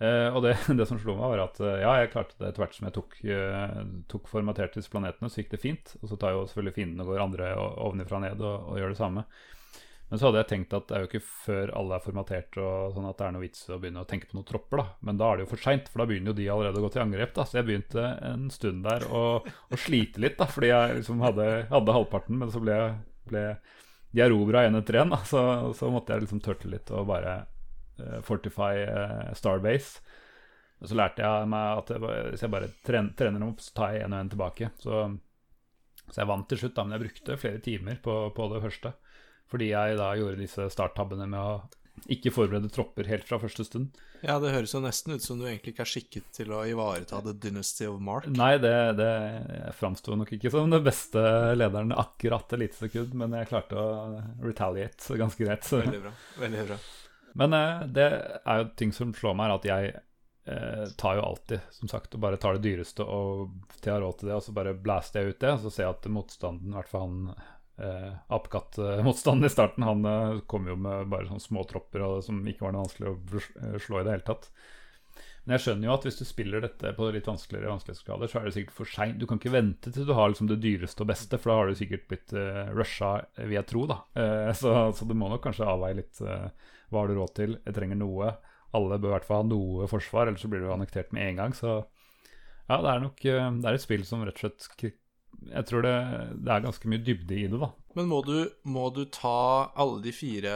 [0.02, 2.66] Eh, og det, det som slo meg, var at eh, ja, jeg klarte det etter
[2.66, 3.18] hvert som jeg tok,
[4.12, 5.96] tok formatert disse planetene, så gikk det fint.
[6.02, 8.96] Og så tar jo selvfølgelig fiendene og går andre ovenifra og ned og, og gjør
[8.96, 9.26] det samme.
[10.12, 12.96] Men så hadde jeg tenkt at det er jo ikke før alle er formatert og
[12.98, 14.86] sånn at det er noe vits å begynne å tenke på noen tropper, da.
[15.08, 16.90] Men da er det jo for seint, for da begynner jo de allerede å gå
[16.92, 17.46] til angrep, da.
[17.48, 21.46] Så jeg begynte en stund der å, å slite litt, da, fordi jeg liksom hadde,
[21.70, 22.76] hadde halvparten, men så ble,
[23.32, 23.46] ble
[24.12, 25.16] de erobra én etter én.
[25.30, 25.44] Så,
[25.80, 27.38] så måtte jeg liksom tørte litt og bare
[28.04, 30.04] uh, fortify uh, Starbase.
[30.82, 33.72] Og så lærte jeg meg at jeg, hvis jeg bare trener, trener dem opp, så
[33.78, 34.72] tar jeg en og en tilbake.
[34.82, 35.06] Så,
[36.10, 38.94] så jeg vant til slutt, da, men jeg brukte flere timer på, på det første.
[39.52, 41.54] Fordi jeg da gjorde disse starttabbene med å
[42.12, 43.98] ikke forberede tropper helt fra første stund.
[44.22, 47.22] Ja, det høres jo nesten ut som du egentlig ikke er skikket til å ivareta
[47.26, 48.28] The Dynasty of Mark.
[48.30, 49.12] Nei, det, det
[49.78, 51.22] framsto nok ikke som den beste
[51.58, 53.88] lederen akkurat et lite sekund, men jeg klarte å
[54.44, 55.66] retaliate ganske greit.
[55.66, 55.82] Så.
[55.82, 56.14] Veldig bra.
[56.42, 56.80] Veldig bra.
[57.42, 61.72] Men eh, det er jo ting som slår meg, at jeg eh, tar jo alltid,
[61.80, 64.46] som sagt, og bare tar det dyreste og til jeg har råd til det, og
[64.46, 67.08] så bare blaster jeg ut det, og så ser jeg at motstanden, i hvert fall
[67.08, 67.34] han
[67.82, 72.40] eh, apekattmotstanden i starten, han eh, kom jo med bare sånne små tropper og, som
[72.48, 74.52] ikke var noe vanskelig å eh, slå i det hele tatt.
[75.44, 78.46] Men jeg skjønner jo at hvis du spiller dette på litt vanskeligere vanskelighetsgrader, så er
[78.46, 79.18] det sikkert for seint.
[79.18, 81.72] Du kan ikke vente til du har liksom det dyreste og beste, for da har
[81.72, 83.98] du sikkert blitt eh, rusha, vil jeg tro, da.
[84.22, 87.58] Eh, så, så du må nok kanskje avveie litt eh, hva har du råd til.
[87.66, 88.36] Jeg trenger noe.
[88.78, 91.42] Alle bør i hvert fall ha noe forsvar, ellers så blir du annektert med en
[91.42, 91.58] gang.
[91.58, 91.80] Så
[92.72, 94.70] ja, det er nok eh, Det er et spill som rett og slett
[95.52, 95.96] Jeg tror det,
[96.46, 97.72] det er ganske mye dybde i det, da.
[97.98, 100.54] Men må du, må du ta alle de fire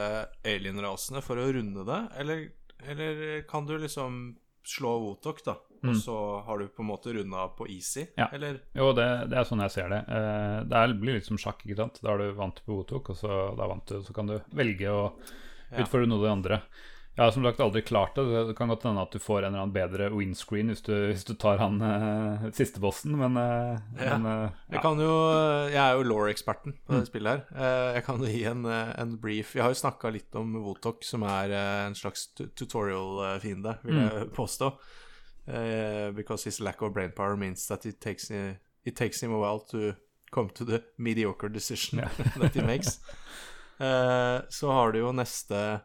[0.48, 2.44] alien-rasene for å runde det, eller,
[2.86, 4.36] eller kan du liksom
[4.66, 6.16] slå Wotok, da, og så
[6.48, 8.08] har du på en måte runda på easy?
[8.18, 8.30] Ja.
[8.34, 10.02] Eller Jo, det, det er sånn jeg ser det.
[10.10, 12.00] Eh, det blir litt som sjakk, ikke sant.
[12.02, 15.04] Da er du vant på Wotok, og så, vant du, så kan du velge å
[15.76, 16.62] utfordre noe av det andre.
[17.16, 18.24] Jeg har som sagt aldri klart det.
[18.50, 21.24] Det kan godt hende at du får en eller annen bedre windscreen hvis du, hvis
[21.24, 24.18] du tar han eh, siste bossen, men, eh, Ja.
[24.18, 25.14] men eh, Jeg kan jo
[25.72, 27.46] Jeg er jo law-eksperten på det spillet her.
[27.56, 29.54] Eh, Jeg kan jo gi en, eh, en brief.
[29.56, 34.30] Vi har jo snakka litt om Wotok, som er eh, en slags tutorial-fiende, vil jeg
[34.36, 34.74] påstå.
[35.48, 39.38] Uh, because his lack of brain power means that it takes, it takes him a
[39.40, 39.94] while to
[40.32, 42.02] come to the mediocre decision
[42.42, 43.00] that he makes.
[44.50, 45.82] Så har du jo neste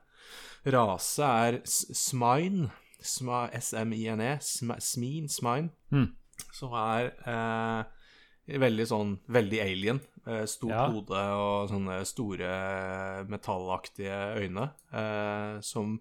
[0.67, 2.71] rase er Smine.
[3.01, 4.39] S-M-I-N-E.
[4.45, 5.29] Smine.
[5.29, 5.71] Smine.
[5.93, 6.11] Mm.
[6.53, 10.01] Som er eh, veldig sånn Veldig alien.
[10.27, 10.87] Eh, stort Ja.
[10.93, 12.51] hode og sånne store
[13.29, 14.71] metallaktige øyne.
[14.93, 16.01] Eh, som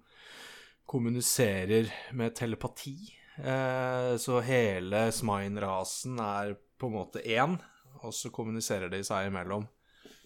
[0.89, 2.97] kommuniserer med telepati.
[3.37, 7.59] Eh, så hele Smine-rasen er på en måte én,
[8.03, 9.67] og så kommuniserer de seg imellom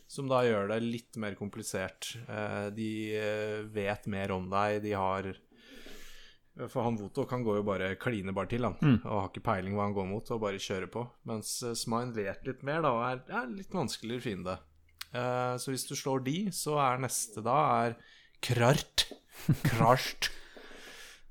[0.07, 2.13] som da gjør det litt mer komplisert.
[2.27, 5.31] Eh, de eh, vet mer om deg, de har
[6.69, 8.77] For han Voto kan gå jo bare kline bare til, han.
[8.81, 8.99] Mm.
[8.99, 11.07] Og har ikke peiling hva han går mot, og bare kjører på.
[11.29, 14.59] Mens eh, Smine vet litt mer, da, og er, er litt vanskeligere fiende.
[15.13, 17.91] Så hvis du slår de, så er neste da er
[18.41, 19.03] Krart.
[19.69, 20.31] Krart.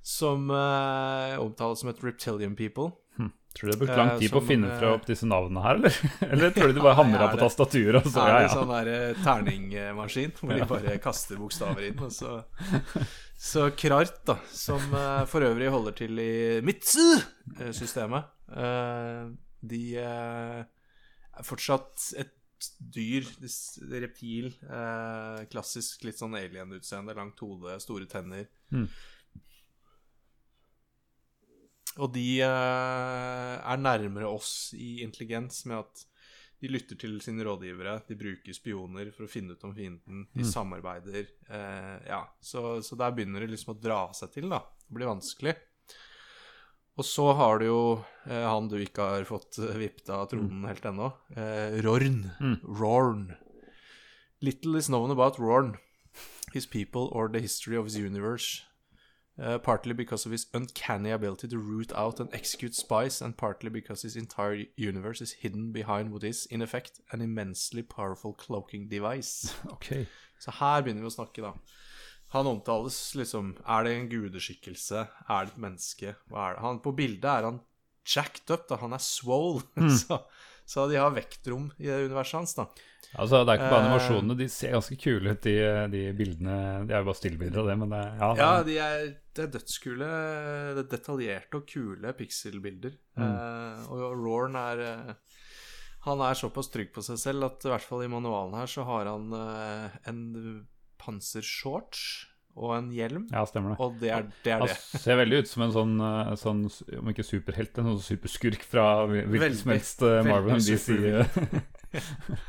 [0.07, 2.93] Som omtales som et reptilian people.
[3.53, 5.63] Tror du det har brukt lang tid på å finne fra eh, opp disse navnene
[5.65, 5.97] her, eller?
[6.33, 8.53] Eller tror du de bare hamra på tastaturet og så ja, det ja.
[8.55, 12.39] sånn der eh, terningmaskin hvor de bare kaster bokstaver inn, og så
[13.43, 16.35] Så Krart, da, som eh, for øvrig holder til i
[16.65, 18.31] Mitsu-systemet,
[19.73, 22.33] de er fortsatt et
[22.95, 23.27] dyr,
[23.99, 24.53] reptil,
[25.51, 28.47] klassisk litt sånn alien-utseende, langt hode, store tenner.
[28.71, 28.87] Mm.
[32.01, 36.07] Og de eh, er nærmere oss i intelligens med at
[36.63, 40.47] de lytter til sine rådgivere, de bruker spioner for å finne ut om fienden, de
[40.47, 41.27] samarbeider.
[41.51, 44.63] Eh, ja, så, så der begynner det liksom å dra seg til, da.
[44.87, 45.57] Det blir vanskelig.
[47.01, 47.83] Og så har du jo
[48.29, 52.27] eh, han du ikke har fått eh, vippet av tronen helt ennå, eh, Rorn.
[52.39, 52.59] Mm.
[52.79, 53.25] Rorn.
[54.43, 55.77] Little is known about Rorn,
[56.53, 58.63] his people or the history of his universe.
[59.43, 63.69] Uh, partly because of his uncanny ability to root out and execute spies, and partly
[63.69, 68.89] because his entire universe is hidden behind what is, in effect, an immensely powerful cloaking
[68.89, 69.53] device.
[69.73, 70.07] Ok.
[70.39, 71.53] Så her begynner vi å snakke, da.
[72.33, 75.03] Han omtales liksom Er det en gudeskikkelse?
[75.29, 76.15] Er det et menneske?
[76.31, 76.63] Hva er det?
[76.63, 77.61] Han, på bildet er han
[78.07, 78.79] jacked up, da.
[78.79, 79.67] Han er swole.
[80.05, 80.23] så,
[80.67, 82.67] så de har vektrom i det universet hans, da.
[83.13, 83.87] Altså, det er ikke bare Eh.
[83.91, 85.57] animasjonene, de ser ganske kule ut, de,
[85.93, 86.55] de bildene.
[86.89, 89.03] De er jo bare stillbilder av det, men det, ja, Ja, de er,
[89.37, 90.09] det er dødskule,
[90.79, 92.95] det er detaljerte og kule pikselbilder.
[93.19, 95.15] Eh, og Rorn er eh,
[96.09, 98.83] Han er såpass trygg på seg selv at i hvert fall i manualen her så
[98.89, 100.67] har han eh, en
[100.99, 103.27] pansershorts og en hjelm.
[103.33, 103.79] ja, stemmer det.
[103.81, 104.53] Og det er det.
[104.53, 104.77] Er Han det.
[105.01, 106.61] ser veldig ut som en sånn, eh, sånn
[107.01, 111.23] om ikke superhelt, en sånn superskurk fra hvilken som helst eh, Marvel de sier.
[111.25, 112.43] DC.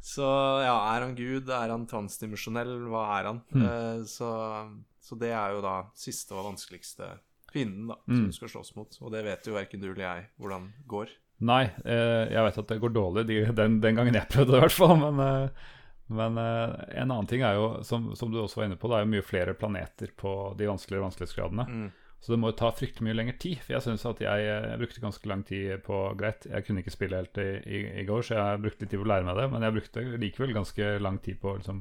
[0.00, 0.24] Så
[0.64, 1.50] ja, er han gud?
[1.52, 2.70] Er han transdimensjonell?
[2.90, 3.40] Hva er han?
[3.52, 3.64] Mm.
[3.66, 4.30] Uh, så,
[5.04, 7.10] så det er jo da siste og vanskeligste
[7.52, 8.16] fienden da, Mm.
[8.16, 8.96] som du skal slåss mot.
[9.02, 11.12] Og det vet jo verken du eller jeg hvordan går.
[11.40, 14.58] Nei, eh, jeg vet at det går dårlig de, den, den gangen jeg prøvde det,
[14.60, 14.96] i hvert fall.
[15.00, 15.68] Men, eh,
[16.10, 18.98] men eh, en annen ting er jo, som, som du også var inne på, det
[18.98, 21.66] er jo mye flere planeter på de vanskeligere vanskelighetsgradene.
[21.70, 21.90] Mm.
[22.20, 23.62] Så det må jo ta fryktelig mye lengre tid.
[23.64, 26.92] For jeg syns at jeg, jeg, brukte ganske lang tid på Greit, jeg kunne ikke
[26.92, 29.40] spille helt i, i, i går, så jeg brukte litt tid på å lære meg
[29.40, 29.46] det.
[29.54, 31.80] Men jeg brukte likevel ganske lang tid på å liksom,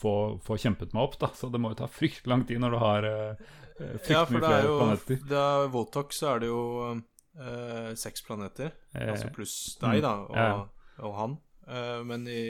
[0.00, 1.30] få, få kjempet meg opp, da.
[1.38, 3.46] Så det må jo ta fryktelig lang tid når du har eh,
[3.78, 5.22] fryktelig Ja, mye er flere jo planeter.
[5.30, 6.64] Det er Votox, så er det jo
[6.96, 10.98] eh, seks planeter, Eh, altså pluss deg, da, og, ja.
[11.06, 11.38] og han.
[11.68, 12.42] Eh, men i,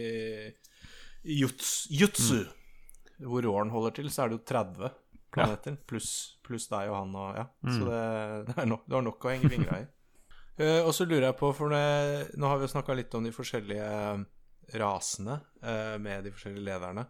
[1.29, 2.45] Jutsu,
[3.19, 3.27] Mm.
[3.29, 4.91] hvor åren holder til, så er det jo 30
[5.35, 7.45] planeter, pluss plus deg og han og Ja.
[7.67, 7.89] Så Mm.
[7.91, 9.87] det, det er nok, du har nok å henge fingra i.
[10.61, 13.25] uh, og så lurer jeg på, for det, nå har vi jo snakka litt om
[13.25, 14.27] de forskjellige
[14.79, 17.07] rasene uh, med de forskjellige lederne.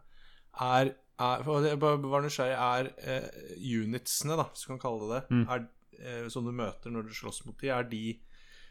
[0.61, 2.91] Er, er jeg var nysgjerrig, er
[3.23, 3.29] uh,
[3.85, 5.45] unitsene, da, hvis du kan kalle det det, Mm.
[5.51, 8.21] er, eh, som du møter når du slåss mot de, er de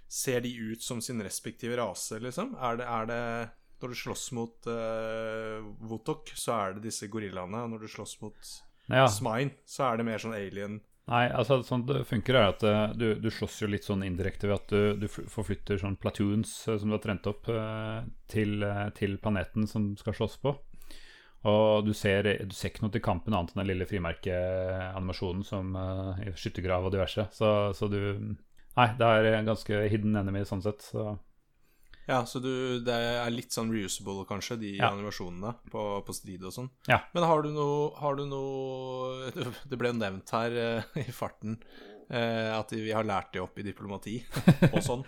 [0.10, 2.54] Ser de ut som sin respektive rase, liksom?
[2.64, 3.50] Er det, er det
[3.82, 7.66] Når du slåss mot uh, Votok, så er det disse gorillaene.
[7.66, 8.54] Og når du slåss mot
[8.88, 9.08] Ja.
[9.12, 12.94] Smine, så er det mer sånn alien Nei, altså sånn det funker er at eh,
[13.00, 16.76] du, du slåss jo litt sånn indirekte ved at du, du forflytter sånn platoons eh,
[16.76, 17.48] som du har trent opp
[18.28, 18.66] til,
[18.96, 20.52] til planeten som skal slåss på.
[21.48, 25.76] Og du ser, du ser ikke noe til kampen annet enn den lille frimerkeanimasjonen som
[25.78, 27.28] uh, i skyttergrav og diverse.
[27.36, 28.02] Så, så du
[28.78, 30.84] Nei, det er ganske hidden enemy sånn sett.
[30.86, 31.16] Så
[32.08, 34.92] Ja, så du, det er litt sånn reusable, kanskje, de Ja.
[34.94, 36.70] animasjonene på, på strid og sånn.
[36.88, 37.02] Ja.
[37.14, 39.32] Men har du noe Har du noe
[39.70, 41.58] Det ble nevnt her uh, i farten
[42.12, 44.22] uh, at vi har lært det opp i diplomati
[44.74, 45.04] og sånn.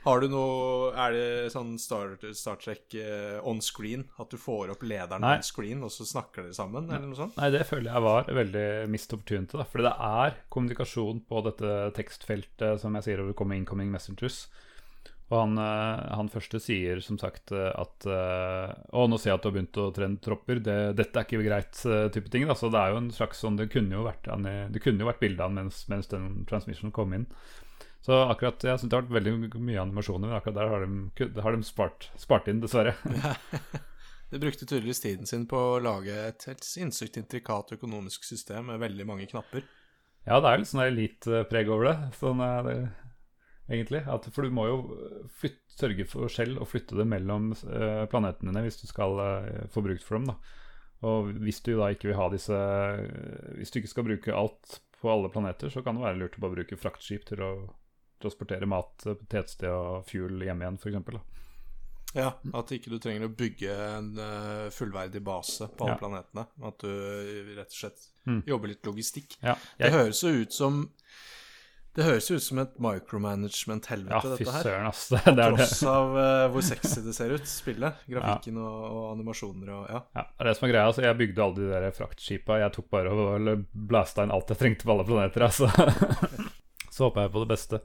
[0.00, 4.06] Har du noe Er det sånn Star, Star Trek uh, on screen?
[4.16, 5.34] At du får opp lederen Nei.
[5.42, 7.36] on screen, og så snakker dere sammen, eller noe sånt?
[7.36, 9.60] Nei, det føler jeg var veldig mist opportunity.
[9.68, 14.46] For det er kommunikasjon på dette tekstfeltet som jeg sier over kommer incoming messengers.
[15.30, 19.38] Og han, eh, han første sier som sagt eh, at eh, Å, nå ser jeg
[19.38, 20.58] at du har begynt å trene tropper.
[20.66, 21.82] Det, dette er ikke greit,
[22.16, 22.48] type ting.
[22.50, 22.56] Da.
[22.58, 24.48] Så det er jo en slags sånn Det kunne jo vært, han,
[24.82, 27.28] kunne jo vært bilde av han mens, mens den transmissionen kom inn.
[28.02, 31.40] Så akkurat, jeg synes det har vært veldig mye animasjoner, men akkurat der har de,
[31.44, 32.96] har de spart, spart inn, dessverre.
[33.20, 33.36] Ja.
[34.30, 38.78] De brukte tydeligvis tiden sin på å lage et helt sinnssykt intrikat økonomisk system med
[38.78, 39.64] veldig mange knapper.
[40.22, 41.94] Ja, det er jo litt sånn elite-preg over det.
[42.14, 42.76] Sånn, er det
[43.70, 44.02] egentlig.
[44.10, 44.78] At, for du må jo
[45.40, 49.66] flytte, sørge for selv å flytte det mellom uh, planetene dine hvis du skal uh,
[49.72, 50.26] få brukt for dem.
[50.32, 50.36] da.
[51.08, 52.52] Og hvis du da ikke vil ha disse
[53.56, 56.42] Hvis du ikke skal bruke alt på alle planeter, så kan det være lurt å
[56.44, 57.50] bare bruke fraktskip til å
[58.20, 61.22] transportere mat, potetsted og fuel hjem igjen, f.eks.
[62.12, 64.10] Ja, at ikke du trenger å bygge en
[64.76, 66.00] fullverdig base på alle Ja.
[66.02, 66.44] planetene.
[66.68, 66.90] At du
[67.56, 68.42] rett og slett Mm.
[68.44, 69.38] jobber litt logistikk.
[69.40, 70.90] Ja, Det høres jo ut som
[71.96, 74.66] Det høres jo ut som et micromanagement-helvete, ja, dette her.
[74.66, 75.00] søren, ass.
[75.10, 75.64] Det, det er det.
[75.64, 78.04] Tross av uh, hvor sexy det ser ut, spillet.
[78.10, 80.02] Grafikken og, og animasjoner og ja.
[80.20, 80.84] Ja, det det som er greia.
[80.86, 82.60] Altså, jeg bygde alle de der fraktskipa.
[82.62, 85.48] Jeg tok bare og blasta inn alt jeg trengte på alle planeter.
[85.48, 85.70] Altså.
[86.94, 87.82] Så håper jeg på det beste.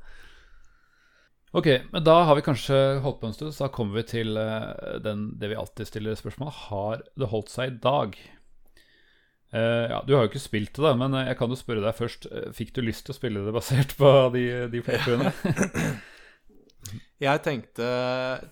[1.55, 4.35] Ok, men da har vi kanskje holdt på en stund, så da kommer vi til
[4.35, 6.49] eh, den, det vi alltid stiller spørsmål.
[6.65, 8.17] Har det holdt seg i dag?
[9.55, 11.83] Eh, ja, Du har jo ikke spilt det, da, men eh, jeg kan jo spørre
[11.85, 12.27] deg først.
[12.31, 15.31] Eh, Fikk du lyst til å spille det basert på de, de playthroughene?
[17.23, 17.85] Jeg tenkte,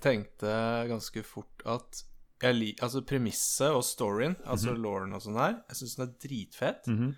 [0.02, 0.52] tenkte
[0.90, 2.00] ganske fort at
[2.42, 6.88] jeg altså premisset og storyen, altså Lauren og sånn her, jeg syns den er dritfett.
[6.88, 7.12] Mm -hmm.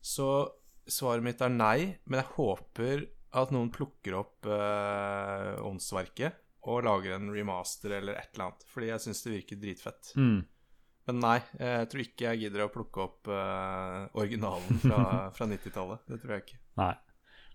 [0.00, 0.28] Så
[0.86, 6.32] svaret mitt er nei, men jeg håper at noen plukker opp uh, åndsverket
[6.62, 10.12] og lager en remaster eller et eller annet, fordi jeg syns det virker dritfett.
[10.16, 10.44] mm.
[11.08, 15.00] Men nei, jeg tror ikke jeg gidder å plukke opp uh, originalen fra,
[15.36, 16.06] fra 90-tallet.
[16.08, 16.62] Det tror jeg ikke.
[16.80, 16.94] Nei.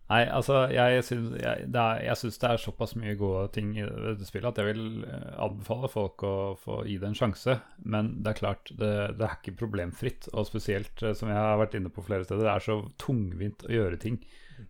[0.09, 3.75] Nei, altså, jeg syns, jeg, det er, jeg syns det er såpass mye gode ting
[3.77, 7.59] i dette spillet at jeg vil eh, anbefale folk å få gi det en sjanse.
[7.85, 8.89] Men det er klart, det,
[9.19, 10.31] det er ikke problemfritt.
[10.33, 13.67] Og spesielt, eh, som jeg har vært inne på flere steder, det er så tungvint
[13.67, 14.17] å gjøre ting.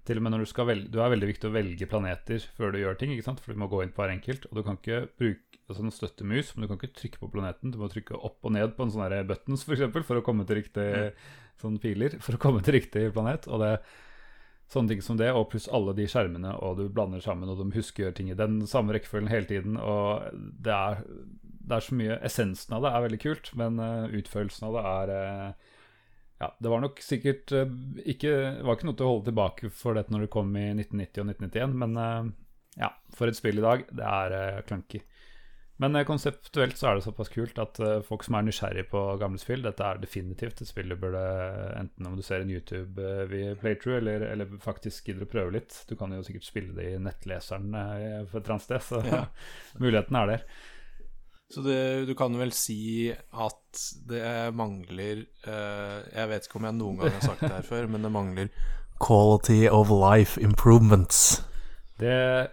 [0.07, 2.73] Til og med når du skal velge Du er veldig viktig å velge planeter før
[2.73, 3.41] du gjør ting, ikke sant?
[3.43, 4.49] for du må gå inn på hver enkelt.
[4.49, 7.73] Og du kan ikke bruke altså, en støttemus, men du kan ikke trykke på planeten.
[7.73, 10.47] Du må trykke opp og ned på en sånn buttons, for eksempel, for å komme
[10.49, 10.89] til riktig
[11.59, 13.49] sånn piler, for å komme til riktig planet.
[13.51, 13.73] Og det
[14.69, 17.73] Sånne ting som det, og pluss alle de skjermene, og du blander sammen, og de
[17.73, 19.79] husker å gjøre ting i den samme rekkefølgen hele tiden.
[19.81, 20.27] Og
[20.61, 21.01] det er,
[21.41, 24.83] det er så mye Essensen av det er veldig kult, men eh, utførelsen av det
[24.91, 25.71] er eh,
[26.39, 27.71] Ja, det var nok sikkert eh,
[28.13, 31.23] ikke var ikke noe til å holde tilbake for dette når det kom i 1990
[31.23, 32.29] og 1991, men eh,
[32.79, 35.01] ja, for et spill i dag, det er uh, clunky.
[35.79, 39.03] Men eh, konseptuelt så er det såpass kult at eh, folk som er nysgjerrig på
[39.21, 41.21] gamle spill, dette er definitivt et spill du burde
[41.79, 45.77] Enten om du ser en YouTube-playthrough, eller, eller faktisk gidder å prøve litt.
[45.87, 49.01] Du kan jo sikkert spille det i nettleseren eh, for et eller annet sted, så
[49.07, 49.23] Ja.
[49.85, 50.45] muligheten er der.
[51.49, 53.79] Så det, du kan vel si at
[54.09, 57.87] det mangler uh, Jeg vet ikke om jeg noen gang har sagt det her før,
[57.89, 58.51] men det mangler
[58.99, 61.41] quality of life improvements.
[61.99, 62.47] Det er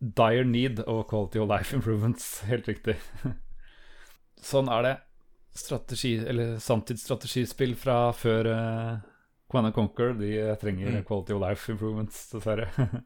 [0.00, 2.96] dire need of quality of life improvements, helt riktig.
[4.50, 4.96] sånn er det.
[5.60, 8.98] Strategi, eller samtidsstrategispill fra før uh,
[9.50, 11.04] Command and Conquer, de eh, trenger Mm.
[11.04, 12.68] quality of life improvements, dessverre.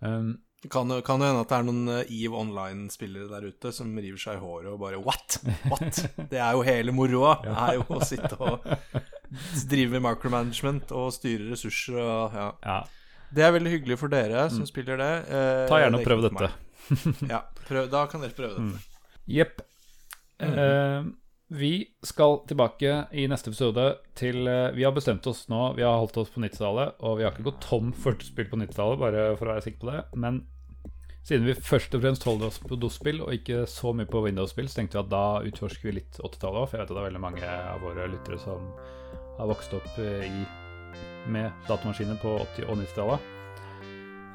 [0.00, 3.94] um, Det kan kan hende at det er noen eh, EVE Online-spillere der ute som
[3.96, 5.38] river seg i håret og bare What?
[5.70, 6.02] What?
[6.28, 7.38] Det er jo hele moroa.
[7.46, 8.66] Det er jo å sitte og
[9.70, 12.48] drive med micromanagement og styre ressurser og ja.
[12.66, 12.80] ja,
[13.32, 15.12] Det er veldig hyggelig for dere som spiller det.
[15.30, 16.52] Eh, ta gjerne det og prøv dette.
[17.30, 18.84] Ja, prøv, da kan dere prøve dette.
[19.30, 19.64] Jepp.
[20.44, 21.08] Eh,
[21.50, 21.72] vi
[22.06, 23.82] skal tilbake i neste episode
[24.14, 27.24] til eh, Vi har bestemt oss nå, vi har holdt oss på 90-tallet, og vi
[27.26, 30.04] har ikke gått tom for spill på 90-tallet, bare for å være sikker på det.
[30.22, 30.44] Men
[31.26, 34.70] siden vi først og fremst holder oss på DOS-spill, og ikke så mye på Windows-spill,
[34.70, 37.02] så tenkte vi at da utforsker vi litt 80-tallet òg, for jeg vet at det
[37.02, 38.70] er veldig mange av våre lyttere som
[39.40, 40.46] har vokst opp eh, i,
[41.34, 43.30] med datamaskiner på 80- og 90-tallet.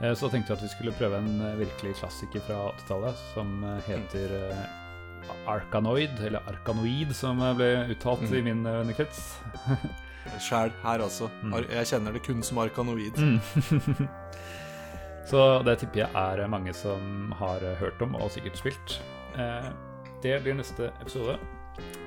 [0.03, 3.55] Eh, Så tenkte vi at vi skulle prøve en virkelig klassiker fra 80-tallet som
[3.87, 4.35] heter
[5.49, 9.19] Arkanoid, eller Arkanoid som ble uttalt i min eh, vennekrets.
[10.41, 11.27] Sjæl her altså.
[11.43, 11.53] Mm.
[11.69, 13.19] Jeg kjenner det kun som arkanoid.
[15.29, 16.09] Så det tipper jeg
[16.41, 18.97] er mange som har eh, hørt om og sikkert spilt.
[19.37, 19.69] Eh,
[20.23, 21.37] Det blir neste episode.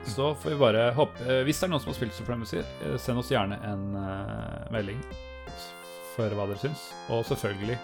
[0.09, 2.63] Så får vi bare håpe Hvis det er noen som har spilt Supremacy,
[2.97, 3.83] send oss gjerne en
[4.73, 5.03] melding
[6.15, 6.87] for hva dere syns.
[7.13, 7.77] Og selvfølgelig,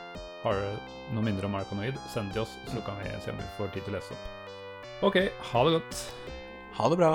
[0.42, 0.78] har dere
[1.14, 3.84] noe mindre om Arkanoid, send til oss, så kan vi se om vi får tid
[3.86, 4.33] til å lese opp.
[5.04, 5.16] OK,
[5.52, 6.02] ha det godt.
[6.78, 7.12] Ha det bra.